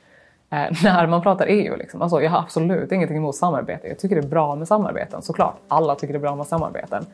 när 0.84 1.08
man 1.08 1.22
pratar 1.22 1.46
EU. 1.48 1.76
Liksom. 1.76 2.02
Alltså, 2.02 2.22
jag 2.22 2.32
har 2.32 2.40
absolut 2.40 2.92
ingenting 2.92 3.18
emot 3.18 3.36
samarbete. 3.36 3.88
Jag 3.88 4.00
tycker 4.00 4.16
det 4.16 4.22
är 4.22 4.30
bra 4.30 4.56
med 4.56 4.68
samarbeten, 4.68 5.22
såklart. 5.22 5.56
Alla 5.68 5.96
tycker 5.96 6.14
det 6.14 6.18
är 6.18 6.22
bra 6.22 6.36
med 6.36 6.48
samarbeten. 6.48 7.06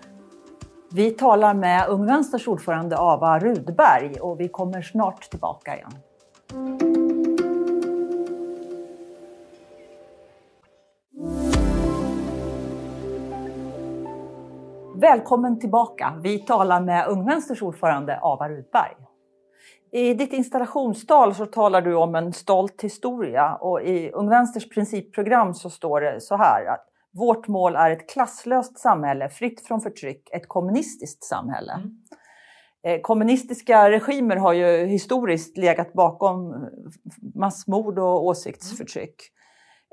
Vi 0.91 1.11
talar 1.11 1.53
med 1.53 1.87
Ung 1.87 2.05
Vänsters 2.05 2.47
ordförande 2.47 2.97
Ava 2.97 3.39
Rudberg 3.39 4.19
och 4.19 4.39
vi 4.39 4.47
kommer 4.47 4.81
snart 4.81 5.29
tillbaka 5.29 5.75
igen. 5.75 5.91
Välkommen 14.95 15.59
tillbaka. 15.59 16.13
Vi 16.21 16.39
talar 16.39 16.81
med 16.81 17.07
Ung 17.07 17.25
Vänsters 17.25 17.61
ordförande 17.61 18.19
Ava 18.21 18.49
Rudberg. 18.49 19.08
I 19.91 20.13
ditt 20.13 20.33
installationstal 20.33 21.35
så 21.35 21.45
talar 21.45 21.81
du 21.81 21.95
om 21.95 22.15
en 22.15 22.33
stolt 22.33 22.81
historia 22.81 23.55
och 23.55 23.81
i 23.81 24.11
Ung 24.11 24.29
Vänsters 24.29 24.69
principprogram 24.69 25.53
så 25.53 25.69
står 25.69 26.01
det 26.01 26.21
så 26.21 26.37
här 26.37 26.65
att 26.65 26.89
Vårt 27.11 27.47
mål 27.47 27.75
är 27.75 27.91
ett 27.91 28.09
klasslöst 28.09 28.79
samhälle, 28.79 29.29
fritt 29.29 29.67
från 29.67 29.81
förtryck, 29.81 30.29
ett 30.31 30.47
kommunistiskt 30.47 31.23
samhälle. 31.23 31.73
Mm. 31.73 31.97
Eh, 32.83 33.01
kommunistiska 33.01 33.91
regimer 33.91 34.35
har 34.35 34.53
ju 34.53 34.85
historiskt 34.85 35.57
legat 35.57 35.93
bakom 35.93 36.67
massmord 37.35 37.99
och 37.99 38.25
åsiktsförtryck. 38.25 39.15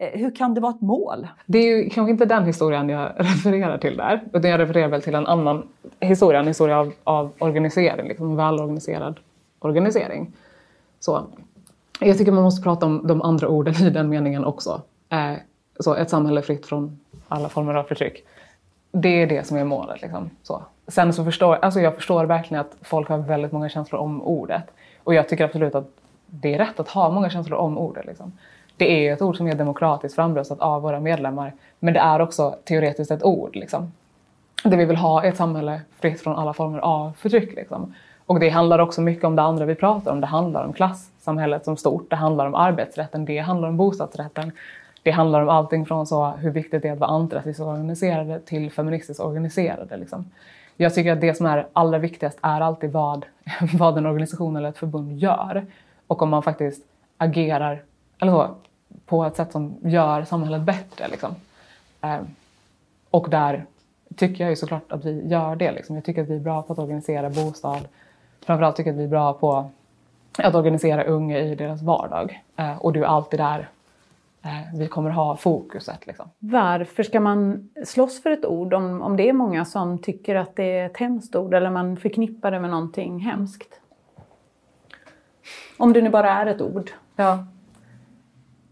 Eh, 0.01 0.21
hur 0.21 0.37
kan 0.37 0.55
det 0.55 0.61
vara 0.61 0.75
ett 0.75 0.81
mål? 0.81 1.29
Det 1.47 1.59
är 1.59 1.77
ju 1.77 1.91
kanske 1.91 2.11
inte 2.11 2.25
den 2.25 2.45
historien 2.45 2.89
jag 2.89 3.13
refererar 3.19 3.79
till 3.79 3.97
där, 3.97 4.25
utan 4.33 4.51
jag 4.51 4.61
refererar 4.61 4.89
väl 4.89 5.03
till 5.03 5.15
en 5.15 5.27
annan 5.27 5.69
historia, 6.01 6.41
en 6.41 6.47
historia 6.47 6.79
av, 6.79 6.93
av 7.05 7.33
organisering, 7.39 8.09
liksom 8.09 8.37
välorganiserad 8.37 9.21
organisering. 9.59 10.33
Så, 11.01 11.27
jag 12.01 12.19
tycker 12.19 12.33
man 12.33 12.43
måste 12.43 12.63
prata 12.63 12.87
om 12.87 13.07
de 13.07 13.23
andra 13.23 13.49
orden 13.49 13.75
i 13.75 13.91
den 13.91 14.09
meningen 14.09 14.45
också. 14.45 14.83
Eh, 15.09 15.33
så 15.81 15.95
ett 15.95 16.11
samhälle 16.11 16.43
fritt 16.43 16.67
från 16.67 17.01
alla 17.29 17.49
former 17.49 17.75
av 17.75 17.85
förtryck. 17.85 18.25
Det 18.93 19.23
är 19.23 19.27
det 19.27 19.47
som 19.47 19.57
är 19.57 19.65
målet. 19.65 20.03
Liksom. 20.03 20.31
Så. 20.43 20.63
Sen 20.89 21.13
så 21.13 21.25
förstår 21.25 21.57
alltså 21.57 21.81
jag 21.81 21.95
förstår 21.95 22.25
verkligen 22.25 22.61
att 22.61 22.77
folk 22.83 23.09
har 23.09 23.19
väldigt 23.19 23.53
många 23.53 23.69
känslor 23.69 24.01
om 24.01 24.23
ordet. 24.23 24.65
Och 25.05 25.15
jag 25.15 25.29
tycker 25.29 25.45
absolut 25.45 25.75
att 25.75 25.89
det 26.27 26.55
är 26.55 26.59
rätt 26.59 26.81
att 26.81 26.89
ha 26.89 27.11
många 27.11 27.31
känslor 27.31 27.59
om 27.59 27.79
ordet. 27.79 28.07
Liksom. 28.07 28.33
Det 28.77 29.09
är 29.09 29.13
ett 29.13 29.23
ord 29.23 29.37
som 29.37 29.47
är 29.47 29.55
demokratiskt 29.55 30.15
framröstat 30.15 30.61
av 30.61 30.83
våra 30.83 31.01
medlemmar. 31.01 31.53
Men 31.79 31.95
det 31.95 32.01
är 32.01 32.21
också 32.21 32.57
teoretiskt 32.65 33.11
ett 33.11 33.25
ord. 33.25 33.57
Liksom. 33.57 33.93
Det 34.65 34.77
vi 34.77 34.85
vill 34.85 34.97
ha 34.97 35.25
är 35.25 35.29
ett 35.29 35.37
samhälle 35.37 35.81
fritt 36.01 36.21
från 36.21 36.37
alla 36.37 36.53
former 36.53 36.79
av 36.79 37.13
förtryck. 37.19 37.55
Liksom. 37.57 37.95
Och 38.27 38.41
det 38.41 38.49
handlar 38.49 38.79
också 38.79 39.01
mycket 39.01 39.25
om 39.25 39.37
det 39.37 39.43
andra 39.43 39.65
vi 39.65 39.75
pratar 39.75 40.13
om. 40.13 40.21
Det 40.21 40.27
handlar 40.27 40.65
om 40.65 40.73
klassamhället 40.73 41.65
som 41.65 41.77
stort. 41.77 42.11
Det 42.11 42.17
handlar 42.17 42.47
om 42.47 42.55
arbetsrätten. 42.55 43.25
Det 43.25 43.39
handlar 43.39 43.69
om 43.69 43.77
bostadsrätten. 43.77 44.53
Det 45.03 45.11
handlar 45.11 45.43
om 45.43 45.49
allting 45.49 45.87
från 45.87 46.07
så 46.07 46.27
hur 46.31 46.51
viktigt 46.51 46.83
det 46.83 46.89
är 46.89 46.93
att 46.93 46.99
vara 46.99 47.11
antirasistiskt 47.11 47.61
organiserade 47.61 48.41
till 48.41 48.71
feministiskt 48.71 49.21
organiserade. 49.21 49.97
Liksom. 49.97 50.31
Jag 50.77 50.95
tycker 50.95 51.13
att 51.13 51.21
det 51.21 51.35
som 51.35 51.47
är 51.47 51.67
allra 51.73 51.99
viktigast 51.99 52.39
är 52.43 52.61
alltid 52.61 52.93
vad, 52.93 53.27
vad 53.79 53.99
en 53.99 54.07
organisation 54.07 54.57
eller 54.57 54.69
ett 54.69 54.79
förbund 54.79 55.19
gör. 55.19 55.67
Och 56.07 56.23
om 56.23 56.29
man 56.29 56.43
faktiskt 56.43 56.83
agerar 57.17 57.83
eller 58.19 58.33
så, 58.33 58.55
på 59.07 59.25
ett 59.25 59.37
sätt 59.37 59.53
som 59.53 59.77
gör 59.83 60.25
samhället 60.25 60.63
bättre. 60.63 61.09
Liksom. 61.09 61.35
Eh, 62.01 62.21
och 63.11 63.31
där 63.31 63.65
tycker 64.17 64.45
jag 64.45 64.51
ju 64.51 64.57
såklart 64.57 64.93
att 64.93 65.05
vi 65.05 65.29
gör 65.29 65.57
det. 65.57 65.73
Liksom. 65.73 65.95
Jag 65.95 66.05
tycker 66.05 66.23
att 66.23 66.29
vi 66.29 66.37
är 66.37 66.41
bra 66.41 66.63
på 66.63 66.73
att 66.73 66.79
organisera 66.79 67.31
bostad. 67.31 67.89
Framförallt 68.47 68.77
tycker 68.77 68.91
att 68.91 68.97
vi 68.97 69.05
är 69.05 69.09
bra 69.09 69.33
på 69.33 69.71
att 70.39 70.55
organisera 70.55 71.05
unga 71.05 71.39
i 71.39 71.55
deras 71.55 71.83
vardag. 71.83 72.43
Eh, 72.57 72.77
och 72.77 72.93
det 72.93 73.01
är 73.01 73.05
alltid 73.05 73.41
där 73.41 73.69
eh, 74.43 74.79
vi 74.79 74.89
kommer 74.89 75.11
ha 75.11 75.37
fokuset. 75.37 76.07
Liksom. 76.07 76.31
Varför 76.39 77.03
ska 77.03 77.21
man 77.21 77.71
slåss 77.85 78.23
för 78.23 78.31
ett 78.31 78.47
ord 78.47 78.75
om, 78.75 79.03
om 79.03 79.17
det 79.17 79.29
är 79.29 79.33
många 79.33 79.65
som 79.65 79.99
tycker 79.99 80.35
att 80.35 80.57
det 80.57 80.79
är 80.79 80.87
ett 80.87 80.97
hemskt 80.97 81.37
ord 81.37 81.55
eller 81.55 81.71
man 81.71 81.97
förknippar 81.97 82.51
det 82.51 82.61
med 82.61 82.71
någonting 82.71 83.19
hemskt? 83.19 83.81
Om 85.79 85.93
det 85.93 86.03
nu 86.03 86.11
bara 86.11 86.31
är 86.31 86.47
ett 86.47 86.61
ord. 86.61 86.91
Ja. 87.17 87.47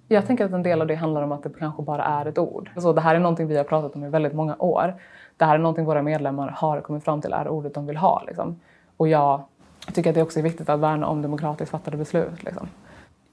Jag 0.08 0.26
tänker 0.26 0.44
att 0.44 0.52
en 0.52 0.62
del 0.62 0.80
av 0.80 0.86
det 0.86 0.94
handlar 0.94 1.22
om 1.22 1.32
att 1.32 1.42
det 1.42 1.50
kanske 1.58 1.82
bara 1.82 2.04
är 2.04 2.26
ett 2.26 2.38
ord. 2.38 2.70
Så 2.76 2.92
det 2.92 3.00
här 3.00 3.14
är 3.14 3.18
någonting 3.18 3.46
vi 3.46 3.56
har 3.56 3.64
pratat 3.64 3.96
om 3.96 4.04
i 4.04 4.08
väldigt 4.08 4.34
många 4.34 4.56
år. 4.58 4.94
Det 5.36 5.44
här 5.44 5.54
är 5.54 5.58
någonting 5.58 5.84
våra 5.84 6.02
medlemmar 6.02 6.48
har 6.48 6.80
kommit 6.80 7.04
fram 7.04 7.20
till 7.20 7.32
är 7.32 7.48
ordet 7.48 7.74
de 7.74 7.86
vill 7.86 7.96
ha. 7.96 8.22
Liksom. 8.26 8.60
Och 8.96 9.08
jag 9.08 9.42
tycker 9.92 10.10
att 10.10 10.14
det 10.14 10.22
också 10.22 10.38
är 10.38 10.42
viktigt 10.42 10.68
att 10.68 10.80
värna 10.80 11.06
om 11.06 11.22
demokratiskt 11.22 11.70
fattade 11.70 11.96
beslut. 11.96 12.44
Liksom. 12.44 12.68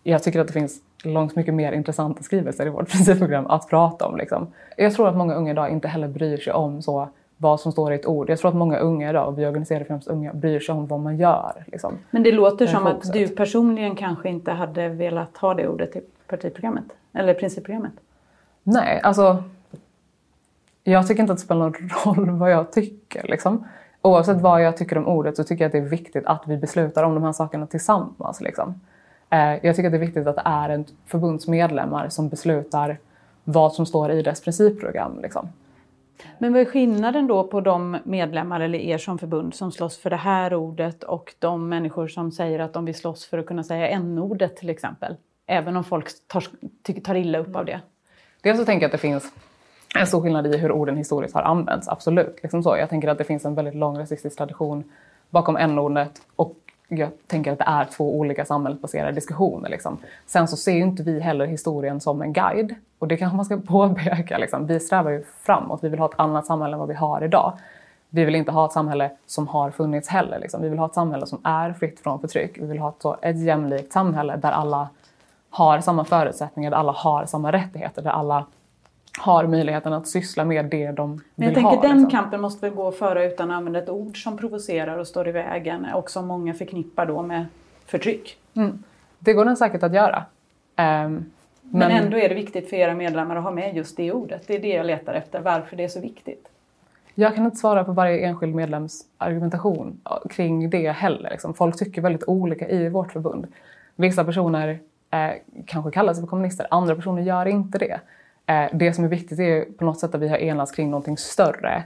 Jag 0.03 0.23
tycker 0.23 0.39
att 0.39 0.47
det 0.47 0.53
finns 0.53 0.81
långt 1.03 1.35
mycket 1.35 1.53
mer 1.53 1.71
intressanta 1.71 2.23
skrivelser 2.23 2.65
i 2.65 2.69
vårt 2.69 2.89
principprogram 2.91 3.47
att 3.47 3.69
prata 3.69 4.05
om. 4.07 4.17
Liksom. 4.17 4.47
Jag 4.77 4.93
tror 4.93 5.07
att 5.07 5.17
många 5.17 5.33
unga 5.33 5.51
idag 5.51 5.69
inte 5.69 5.87
heller 5.87 6.07
bryr 6.07 6.37
sig 6.37 6.53
om 6.53 6.81
så 6.81 7.09
vad 7.37 7.59
som 7.59 7.71
står 7.71 7.91
i 7.91 7.95
ett 7.95 8.05
ord. 8.05 8.29
Jag 8.29 8.39
tror 8.39 8.49
att 8.49 8.57
många 8.57 8.77
unga 8.77 9.09
idag, 9.09 9.27
och 9.27 9.39
vi 9.39 9.45
organiserar 9.45 9.83
främst 9.83 10.07
unga, 10.07 10.33
bryr 10.33 10.59
sig 10.59 10.75
om 10.75 10.87
vad 10.87 10.99
man 10.99 11.17
gör. 11.17 11.63
Liksom. 11.67 11.97
Men 12.11 12.23
det 12.23 12.31
låter 12.31 12.67
som 12.67 12.87
att 12.87 13.13
du 13.13 13.27
personligen 13.27 13.95
kanske 13.95 14.29
inte 14.29 14.51
hade 14.51 14.89
velat 14.89 15.37
ha 15.37 15.53
det 15.53 15.67
ordet 15.67 15.95
i 15.95 16.01
partiprogrammet? 16.27 16.83
Eller 17.13 17.33
principprogrammet? 17.33 17.93
Nej, 18.63 18.99
alltså 19.03 19.43
jag 20.83 21.07
tycker 21.07 21.21
inte 21.21 21.33
att 21.33 21.39
det 21.39 21.45
spelar 21.45 21.61
någon 21.61 21.89
roll 22.05 22.29
vad 22.29 22.51
jag 22.51 22.71
tycker. 22.71 23.27
Liksom. 23.27 23.65
Oavsett 24.01 24.41
vad 24.41 24.63
jag 24.63 24.77
tycker 24.77 24.97
om 24.97 25.07
ordet 25.07 25.35
så 25.35 25.43
tycker 25.43 25.63
jag 25.63 25.69
att 25.69 25.71
det 25.71 25.77
är 25.77 25.81
viktigt 25.89 26.25
att 26.25 26.43
vi 26.47 26.57
beslutar 26.57 27.03
om 27.03 27.13
de 27.13 27.23
här 27.23 27.31
sakerna 27.31 27.67
tillsammans. 27.67 28.41
Liksom. 28.41 28.81
Eh, 29.29 29.65
jag 29.65 29.75
tycker 29.75 29.85
att 29.85 29.91
det 29.91 29.97
är 29.97 30.05
viktigt 30.05 30.27
att 30.27 30.35
det 30.35 30.41
är 30.45 30.69
en 30.69 30.85
förbundsmedlemmar 31.05 32.09
som 32.09 32.29
beslutar 32.29 32.97
vad 33.43 33.73
som 33.73 33.85
står 33.85 34.11
i 34.11 34.21
dess 34.21 34.41
principprogram. 34.41 35.19
Liksom. 35.21 35.49
Men 36.37 36.53
vad 36.53 36.61
är 36.61 36.65
skillnaden 36.65 37.27
då 37.27 37.43
på 37.43 37.61
de 37.61 37.97
medlemmar 38.03 38.59
eller 38.59 38.79
er 38.79 38.97
som 38.97 39.17
förbund 39.17 39.53
som 39.53 39.71
slåss 39.71 39.97
för 39.97 40.09
det 40.09 40.15
här 40.15 40.53
ordet 40.53 41.03
och 41.03 41.33
de 41.39 41.69
människor 41.69 42.07
som 42.07 42.31
säger 42.31 42.59
att 42.59 42.73
de 42.73 42.85
vill 42.85 42.95
slåss 42.95 43.25
för 43.25 43.37
att 43.37 43.45
kunna 43.45 43.63
säga 43.63 43.87
n-ordet 43.87 44.57
till 44.57 44.69
exempel? 44.69 45.15
Även 45.45 45.77
om 45.77 45.83
folk 45.83 46.07
tar, 46.27 46.43
tar 47.03 47.15
illa 47.15 47.39
upp 47.39 47.55
av 47.55 47.65
det. 47.65 47.81
Dels 48.41 48.59
så 48.59 48.65
tänker 48.65 48.83
jag 48.83 48.87
att 48.87 48.91
det 48.91 48.97
finns 48.97 49.33
en 49.95 50.07
stor 50.07 50.21
skillnad 50.21 50.47
i 50.47 50.57
hur 50.57 50.71
orden 50.71 50.97
historiskt 50.97 51.35
har 51.35 51.41
använts, 51.41 51.87
absolut. 51.87 52.39
Liksom 52.41 52.63
så. 52.63 52.77
Jag 52.77 52.89
tänker 52.89 53.07
att 53.07 53.17
det 53.17 53.23
finns 53.23 53.45
en 53.45 53.55
väldigt 53.55 53.75
lång 53.75 53.97
rasistisk 53.97 54.37
tradition 54.37 54.83
bakom 55.29 55.57
n-ordet 55.57 56.21
och 56.35 56.55
jag 56.87 57.09
tänker 57.27 57.51
att 57.51 57.57
det 57.57 57.67
är 57.67 57.85
två 57.85 58.19
olika 58.19 58.45
samhällsbaserade 58.45 59.11
diskussioner. 59.11 59.69
Liksom. 59.69 59.97
Sen 60.25 60.47
så 60.47 60.57
ser 60.57 60.71
ju 60.71 60.81
inte 60.81 61.03
vi 61.03 61.19
heller 61.19 61.45
historien 61.45 61.99
som 61.99 62.21
en 62.21 62.33
guide 62.33 62.75
och 62.99 63.07
det 63.07 63.17
kanske 63.17 63.35
man 63.35 63.45
ska 63.45 63.57
påpeka. 63.57 64.37
Liksom. 64.37 64.67
Vi 64.67 64.79
strävar 64.79 65.11
ju 65.11 65.23
framåt, 65.41 65.83
vi 65.83 65.89
vill 65.89 65.99
ha 65.99 66.05
ett 66.05 66.19
annat 66.19 66.45
samhälle 66.45 66.73
än 66.73 66.79
vad 66.79 66.87
vi 66.87 66.93
har 66.93 67.23
idag. 67.23 67.53
Vi 68.09 68.25
vill 68.25 68.35
inte 68.35 68.51
ha 68.51 68.65
ett 68.65 68.71
samhälle 68.71 69.11
som 69.25 69.47
har 69.47 69.71
funnits 69.71 70.09
heller. 70.09 70.39
Liksom. 70.39 70.61
Vi 70.61 70.69
vill 70.69 70.79
ha 70.79 70.85
ett 70.85 70.93
samhälle 70.93 71.25
som 71.25 71.39
är 71.43 71.73
fritt 71.73 71.99
från 71.99 72.19
förtryck. 72.19 72.57
Vi 72.57 72.65
vill 72.65 72.79
ha 72.79 72.89
ett, 72.89 73.01
så, 73.01 73.17
ett 73.21 73.39
jämlikt 73.39 73.93
samhälle 73.93 74.35
där 74.35 74.51
alla 74.51 74.89
har 75.49 75.79
samma 75.79 76.05
förutsättningar, 76.05 76.71
där 76.71 76.77
alla 76.77 76.91
har 76.91 77.25
samma 77.25 77.51
rättigheter, 77.51 78.01
där 78.01 78.11
alla 78.11 78.45
har 79.19 79.47
möjligheten 79.47 79.93
att 79.93 80.07
syssla 80.07 80.45
med 80.45 80.65
det 80.65 80.91
de 80.91 81.11
vill 81.11 81.21
Men 81.35 81.47
jag 81.47 81.55
tänker 81.55 81.69
ha, 81.69 81.81
den 81.81 81.91
liksom. 81.91 82.09
kampen 82.09 82.41
måste 82.41 82.65
väl 82.65 82.75
gå 82.75 82.91
föra 82.91 83.25
utan 83.25 83.51
att 83.51 83.57
använda 83.57 83.79
ett 83.79 83.89
ord 83.89 84.23
som 84.23 84.37
provocerar 84.37 84.97
och 84.97 85.07
står 85.07 85.27
i 85.27 85.31
vägen 85.31 85.85
och 85.93 86.11
som 86.11 86.27
många 86.27 86.53
förknippar 86.53 87.05
då 87.05 87.21
med 87.21 87.45
förtryck. 87.85 88.37
Mm. 88.53 88.83
Det 89.19 89.33
går 89.33 89.45
den 89.45 89.57
säkert 89.57 89.83
att 89.83 89.93
göra. 89.93 90.17
Um, 90.17 90.23
men... 90.75 91.25
men 91.61 91.91
ändå 91.91 92.17
är 92.17 92.29
det 92.29 92.35
viktigt 92.35 92.69
för 92.69 92.77
era 92.77 92.93
medlemmar 92.93 93.35
att 93.35 93.43
ha 93.43 93.51
med 93.51 93.75
just 93.75 93.97
det 93.97 94.11
ordet. 94.11 94.47
Det 94.47 94.55
är 94.55 94.59
det 94.59 94.67
jag 94.67 94.85
letar 94.85 95.13
efter, 95.13 95.39
varför 95.39 95.75
det 95.75 95.83
är 95.83 95.87
så 95.87 95.99
viktigt. 95.99 96.47
Jag 97.15 97.35
kan 97.35 97.45
inte 97.45 97.57
svara 97.57 97.83
på 97.83 97.91
varje 97.91 98.27
enskild 98.27 98.55
medlems 98.55 99.05
argumentation 99.17 100.01
kring 100.29 100.69
det 100.69 100.91
heller. 100.91 101.29
Liksom. 101.29 101.53
Folk 101.53 101.77
tycker 101.77 102.01
väldigt 102.01 102.23
olika 102.27 102.69
i 102.69 102.89
vårt 102.89 103.11
förbund. 103.11 103.47
Vissa 103.95 104.23
personer 104.23 104.79
eh, 105.11 105.31
kanske 105.65 105.91
kallar 105.91 106.13
sig 106.13 106.23
för 106.23 106.27
kommunister, 106.27 106.67
andra 106.71 106.95
personer 106.95 107.21
gör 107.21 107.45
inte 107.45 107.77
det. 107.77 107.99
Eh, 108.51 108.69
det 108.73 108.93
som 108.93 109.03
är 109.03 109.09
viktigt 109.09 109.39
är 109.39 109.65
på 109.65 109.85
något 109.85 109.99
sätt 109.99 110.15
att 110.15 110.21
vi 110.21 110.27
har 110.27 110.37
enats 110.37 110.71
kring 110.71 110.89
någonting 110.89 111.17
större 111.17 111.83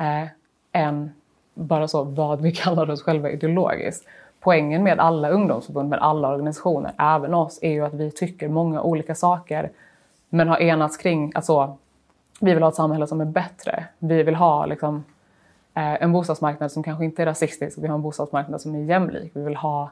eh, 0.00 0.28
än 0.72 1.12
bara 1.54 1.88
så 1.88 2.04
vad 2.04 2.40
vi 2.40 2.52
kallar 2.62 2.90
oss 2.90 3.02
själva 3.02 3.30
ideologiskt. 3.30 4.08
Poängen 4.40 4.82
med 4.82 5.00
alla 5.00 5.28
ungdomsförbund, 5.28 5.88
med 5.88 5.98
alla 5.98 6.28
organisationer, 6.28 6.92
även 6.98 7.34
oss, 7.34 7.58
är 7.62 7.70
ju 7.70 7.84
att 7.84 7.94
vi 7.94 8.10
tycker 8.10 8.48
många 8.48 8.82
olika 8.82 9.14
saker 9.14 9.70
men 10.28 10.48
har 10.48 10.58
enats 10.58 10.96
kring 10.96 11.32
att 11.34 11.44
så, 11.44 11.78
vi 12.40 12.54
vill 12.54 12.62
ha 12.62 12.68
ett 12.68 12.74
samhälle 12.74 13.06
som 13.06 13.20
är 13.20 13.24
bättre. 13.24 13.84
Vi 13.98 14.22
vill 14.22 14.34
ha 14.34 14.66
liksom, 14.66 15.04
eh, 15.74 16.02
en 16.02 16.12
bostadsmarknad 16.12 16.72
som 16.72 16.82
kanske 16.82 17.04
inte 17.04 17.22
är 17.22 17.26
rasistisk, 17.26 17.78
vi 17.78 17.86
har 17.86 17.94
en 17.94 18.02
bostadsmarknad 18.02 18.60
som 18.60 18.74
är 18.74 18.78
jämlik. 18.78 19.32
Vi 19.34 19.42
vill 19.42 19.56
ha 19.56 19.90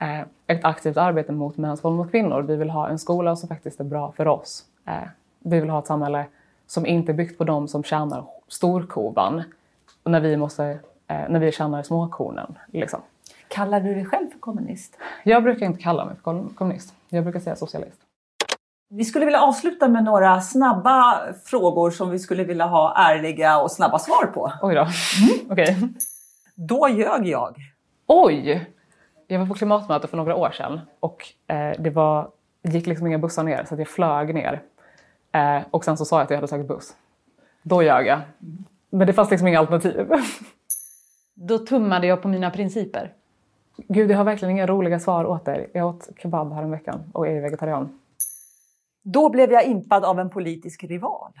eh, 0.00 0.20
ett 0.46 0.64
aktivt 0.64 0.96
arbete 0.96 1.32
mot 1.32 1.56
mäns 1.56 1.84
våld 1.84 1.96
mot 1.96 2.10
kvinnor. 2.10 2.42
Vi 2.42 2.56
vill 2.56 2.70
ha 2.70 2.88
en 2.88 2.98
skola 2.98 3.36
som 3.36 3.48
faktiskt 3.48 3.80
är 3.80 3.84
bra 3.84 4.12
för 4.12 4.28
oss. 4.28 4.64
Eh, 4.86 5.08
vi 5.50 5.60
vill 5.60 5.70
ha 5.70 5.78
ett 5.78 5.86
samhälle 5.86 6.26
som 6.66 6.86
inte 6.86 7.12
är 7.12 7.14
byggt 7.14 7.38
på 7.38 7.44
de 7.44 7.68
som 7.68 7.84
tjänar 7.84 8.24
storkovan 8.48 9.42
när 10.04 10.20
vi, 10.20 10.36
måste, 10.36 10.64
eh, 11.06 11.28
när 11.28 11.40
vi 11.40 11.52
tjänar 11.52 11.82
småkornen. 11.82 12.58
Liksom. 12.72 13.00
Kallar 13.48 13.80
du 13.80 13.94
dig 13.94 14.04
själv 14.04 14.30
för 14.30 14.38
kommunist? 14.38 14.98
Jag 15.24 15.42
brukar 15.42 15.66
inte 15.66 15.82
kalla 15.82 16.04
mig 16.04 16.14
för 16.16 16.54
kommunist. 16.54 16.94
Jag 17.08 17.24
brukar 17.24 17.40
säga 17.40 17.56
socialist. 17.56 18.00
Vi 18.90 19.04
skulle 19.04 19.24
vilja 19.24 19.40
avsluta 19.40 19.88
med 19.88 20.04
några 20.04 20.40
snabba 20.40 21.20
frågor 21.44 21.90
som 21.90 22.10
vi 22.10 22.18
skulle 22.18 22.44
vilja 22.44 22.66
ha 22.66 22.94
ärliga 22.96 23.60
och 23.60 23.70
snabba 23.70 23.98
svar 23.98 24.26
på. 24.26 24.52
Oj 24.62 24.74
då. 24.74 24.80
Mm. 24.80 24.90
Okej. 25.50 25.76
Okay. 25.76 25.88
Då 26.54 26.88
ljög 26.88 27.26
jag. 27.26 27.56
Oj! 28.06 28.70
Jag 29.26 29.38
var 29.38 29.46
på 29.46 29.54
klimatmöte 29.54 30.08
för 30.08 30.16
några 30.16 30.34
år 30.34 30.50
sedan 30.50 30.80
och 31.00 31.26
eh, 31.46 31.72
det 31.78 31.90
var, 31.90 32.30
gick 32.62 32.86
liksom 32.86 33.06
inga 33.06 33.18
bussar 33.18 33.42
ner 33.42 33.64
så 33.64 33.74
jag 33.78 33.88
flög 33.88 34.34
ner. 34.34 34.62
Eh, 35.32 35.62
och 35.70 35.84
sen 35.84 35.96
så 35.96 36.04
sa 36.04 36.16
jag 36.16 36.24
att 36.24 36.30
jag 36.30 36.36
hade 36.36 36.48
tagit 36.48 36.68
buss. 36.68 36.96
Då 37.62 37.82
ljög 37.82 38.06
jag. 38.06 38.20
Men 38.90 39.06
det 39.06 39.12
fanns 39.12 39.30
liksom 39.30 39.48
inga 39.48 39.58
alternativ. 39.58 40.10
Då 41.34 41.58
tummade 41.58 42.06
jag 42.06 42.22
på 42.22 42.28
mina 42.28 42.50
principer. 42.50 43.12
Gud, 43.76 44.10
jag 44.10 44.16
har 44.16 44.24
verkligen 44.24 44.52
inga 44.52 44.66
roliga 44.66 45.00
svar 45.00 45.24
åt 45.24 45.44
dig. 45.44 45.70
Jag 45.74 45.86
åt 45.86 46.08
kebab 46.22 46.52
häromveckan 46.52 47.10
och 47.12 47.28
är 47.28 47.40
vegetarian. 47.40 47.98
Då 49.02 49.30
blev 49.30 49.52
jag 49.52 49.66
impad 49.66 50.04
av 50.04 50.20
en 50.20 50.30
politisk 50.30 50.84
rival. 50.84 51.32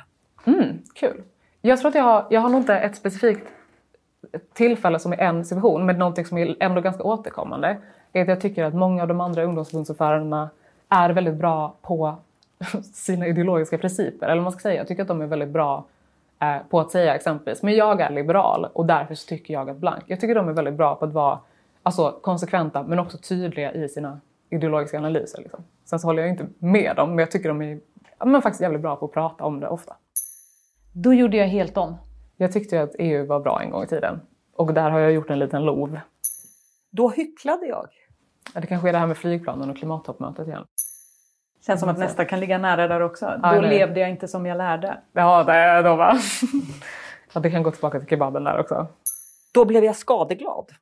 Mm, 0.44 0.78
kul. 0.94 1.22
Jag 1.60 1.78
tror 1.80 1.88
att 1.88 1.94
jag 1.94 2.02
har, 2.02 2.26
jag 2.30 2.40
har 2.40 2.48
nog 2.48 2.60
inte 2.60 2.74
ett 2.78 2.96
specifikt 2.96 3.46
tillfälle 4.52 4.98
som 4.98 5.12
är 5.12 5.18
en 5.18 5.44
situation, 5.44 5.86
men 5.86 5.98
någonting 5.98 6.24
som 6.24 6.38
är 6.38 6.56
ändå 6.60 6.80
ganska 6.80 7.02
återkommande. 7.02 7.78
Är 8.12 8.22
att 8.22 8.28
jag 8.28 8.40
tycker 8.40 8.64
att 8.64 8.74
många 8.74 9.02
av 9.02 9.08
de 9.08 9.20
andra 9.20 9.44
ungdomsförbundsordförandena 9.44 10.50
är 10.88 11.10
väldigt 11.10 11.34
bra 11.34 11.74
på 11.82 12.16
sina 12.94 13.26
ideologiska 13.26 13.78
principer. 13.78 14.26
Eller 14.26 14.36
vad 14.36 14.42
man 14.42 14.52
ska 14.52 14.60
säga. 14.60 14.76
Jag 14.76 14.88
tycker 14.88 15.02
att 15.02 15.08
de 15.08 15.20
är 15.20 15.26
väldigt 15.26 15.48
bra 15.48 15.86
eh, 16.40 16.56
på 16.70 16.80
att 16.80 16.90
säga 16.90 17.14
exempelvis, 17.14 17.62
men 17.62 17.76
jag 17.76 18.00
är 18.00 18.10
liberal 18.10 18.64
och 18.72 18.86
därför 18.86 19.14
tycker 19.14 19.54
jag 19.54 19.70
att 19.70 19.76
blank. 19.76 20.04
Jag 20.06 20.20
tycker 20.20 20.34
de 20.34 20.48
är 20.48 20.52
väldigt 20.52 20.74
bra 20.74 20.94
på 20.94 21.04
att 21.04 21.12
vara 21.12 21.38
alltså, 21.82 22.18
konsekventa 22.22 22.82
men 22.82 22.98
också 22.98 23.18
tydliga 23.18 23.72
i 23.72 23.88
sina 23.88 24.20
ideologiska 24.50 24.98
analyser. 24.98 25.38
Liksom. 25.38 25.64
Sen 25.84 26.00
så 26.00 26.06
håller 26.06 26.22
jag 26.22 26.30
inte 26.30 26.46
med 26.58 26.96
dem, 26.96 27.10
men 27.10 27.18
jag 27.18 27.30
tycker 27.30 27.48
de 27.48 27.62
är 27.62 27.80
ja, 28.18 28.26
men 28.26 28.42
faktiskt 28.42 28.62
jävligt 28.62 28.82
bra 28.82 28.96
på 28.96 29.04
att 29.04 29.12
prata 29.12 29.44
om 29.44 29.60
det 29.60 29.68
ofta. 29.68 29.96
Då 30.92 31.14
gjorde 31.14 31.36
jag 31.36 31.46
helt 31.46 31.76
om. 31.76 31.96
Jag 32.36 32.52
tyckte 32.52 32.82
att 32.82 32.94
EU 32.98 33.26
var 33.26 33.40
bra 33.40 33.62
en 33.62 33.70
gång 33.70 33.84
i 33.84 33.86
tiden. 33.86 34.20
Och 34.56 34.74
där 34.74 34.90
har 34.90 34.98
jag 34.98 35.12
gjort 35.12 35.30
en 35.30 35.38
liten 35.38 35.64
lov. 35.64 36.00
Då 36.90 37.08
hycklade 37.08 37.66
jag. 37.66 37.88
Ja, 38.54 38.60
det 38.60 38.66
kanske 38.66 38.88
är 38.88 38.92
det 38.92 38.98
här 38.98 39.06
med 39.06 39.16
flygplanen 39.16 39.70
och 39.70 39.76
klimattoppmötet 39.76 40.48
igen. 40.48 40.64
Känns 41.66 41.80
som 41.80 41.88
att 41.88 41.98
nästa 41.98 42.24
kan 42.24 42.40
ligga 42.40 42.58
nära 42.58 42.88
där 42.88 43.00
också. 43.00 43.40
Ja, 43.42 43.54
Då 43.54 43.60
nej. 43.60 43.70
levde 43.70 44.00
jag 44.00 44.10
inte 44.10 44.28
som 44.28 44.46
jag 44.46 44.58
lärde. 44.58 44.98
Ja, 45.12 45.44
det 45.44 45.52
är 45.52 45.82
då 45.82 45.96
va? 45.96 46.18
ja, 47.32 47.40
det 47.40 47.50
kan 47.50 47.62
gå 47.62 47.70
tillbaka 47.70 47.98
till 47.98 48.08
kebaben 48.08 48.44
där 48.44 48.60
också. 48.60 48.86
Då 49.52 49.64
blev 49.64 49.84
jag 49.84 49.96
skadeglad. 49.96 50.72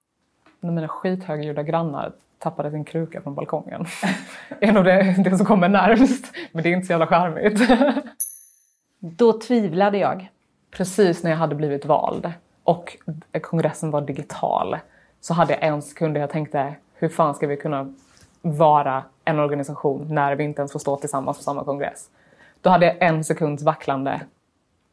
När 0.61 0.73
mina 0.73 0.89
skithögljudda 0.89 1.63
grannar 1.63 2.13
tappade 2.39 2.71
sin 2.71 2.85
kruka 2.85 3.21
från 3.21 3.35
balkongen. 3.35 3.87
är 4.61 4.73
nog 4.73 4.85
det, 4.85 5.15
det 5.25 5.37
som 5.37 5.47
kommer 5.47 5.69
närmst. 5.69 6.33
Men 6.53 6.63
det 6.63 6.69
är 6.69 6.73
inte 6.73 6.87
så 6.87 6.93
jävla 6.93 7.07
charmigt. 7.07 7.61
Då 8.99 9.41
tvivlade 9.41 9.99
jag. 9.99 10.31
Precis 10.71 11.23
när 11.23 11.31
jag 11.31 11.39
hade 11.39 11.55
blivit 11.55 11.85
vald 11.85 12.33
och 12.65 12.97
kongressen 13.43 13.91
var 13.91 14.01
digital 14.01 14.77
så 15.21 15.35
hade 15.35 15.53
jag 15.53 15.63
en 15.63 15.83
sekund 15.83 16.15
där 16.15 16.21
jag 16.21 16.31
tänkte 16.31 16.75
hur 16.95 17.09
fan 17.09 17.35
ska 17.35 17.47
vi 17.47 17.57
kunna 17.57 17.95
vara 18.53 19.05
en 19.25 19.39
organisation 19.39 20.07
när 20.11 20.37
vi 20.37 20.45
inte 20.45 20.61
ens 20.61 20.73
får 20.73 20.79
stå 20.79 20.97
tillsammans 20.97 21.37
på 21.37 21.43
samma 21.43 21.65
kongress? 21.65 22.11
Då 22.61 22.71
hade 22.71 22.87
jag 22.87 22.97
en 23.03 23.25
sekunds 23.25 23.63
vacklande 23.63 24.21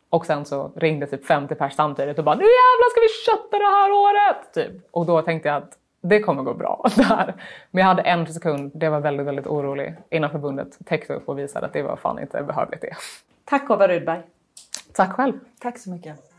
och 0.10 0.26
sen 0.26 0.46
så 0.46 0.72
ringde 0.76 1.08
typ 1.08 1.26
50 1.26 1.56
pers 1.56 1.74
samtidigt 1.74 2.18
och 2.18 2.24
bara 2.24 2.36
nu 2.36 2.44
jävlar 2.44 2.90
ska 2.92 3.02
vi 3.02 3.08
kötta 3.26 3.58
det 3.58 3.76
här 3.76 3.92
året! 3.92 4.54
Typ. 4.54 4.88
Och 4.92 5.06
då 5.06 5.22
tänkte 5.22 5.50
jag 5.50 5.58
att 5.58 5.78
det 6.02 6.20
kommer 6.20 6.44
gå 6.44 6.54
bra 6.54 6.86
där. 6.96 7.34
Men 7.72 7.82
jag 7.82 7.88
hade 7.88 8.02
en 8.02 8.34
sekund, 8.34 8.72
det 8.76 8.90
var 8.90 9.00
väldigt, 9.00 9.28
väldigt 9.28 9.48
orolig 9.48 9.96
innan 10.10 10.30
förbundet 10.30 10.78
täckte 10.86 11.14
upp 11.14 11.30
och 11.30 11.40
visade 11.40 11.66
att 11.66 11.74
det 11.74 11.84
var 11.84 11.96
fan 11.96 12.20
inte 12.20 12.44
behövligt 12.44 12.82
det. 12.82 12.96
Tack 13.46 13.70
Ova 13.70 13.88
Rudberg. 13.88 14.22
Tack 14.94 15.14
själv! 15.14 15.34
Tack 15.60 15.78
så 15.80 15.90
mycket. 15.90 16.33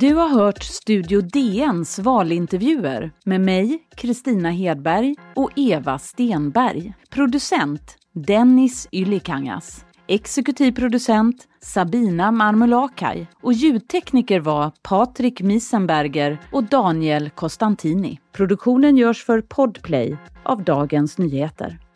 Du 0.00 0.14
har 0.14 0.28
hört 0.28 0.62
Studio 0.62 1.20
DNs 1.20 1.98
valintervjuer 1.98 3.12
med 3.24 3.40
mig, 3.40 3.78
Kristina 3.96 4.50
Hedberg 4.50 5.14
och 5.36 5.50
Eva 5.56 5.98
Stenberg. 5.98 6.94
Producent 7.10 7.96
Dennis 8.14 8.88
Ylikangas. 8.92 9.84
Exekutiv 10.08 10.72
producent 10.72 11.48
Sabina 11.60 12.30
Marmulakai 12.30 13.26
och 13.42 13.52
ljudtekniker 13.52 14.40
var 14.40 14.72
Patrik 14.82 15.42
Miesenberger 15.42 16.38
och 16.52 16.64
Daniel 16.64 17.30
Costantini. 17.30 18.18
Produktionen 18.32 18.96
görs 18.96 19.24
för 19.24 19.40
Podplay 19.40 20.16
av 20.42 20.64
Dagens 20.64 21.18
Nyheter. 21.18 21.87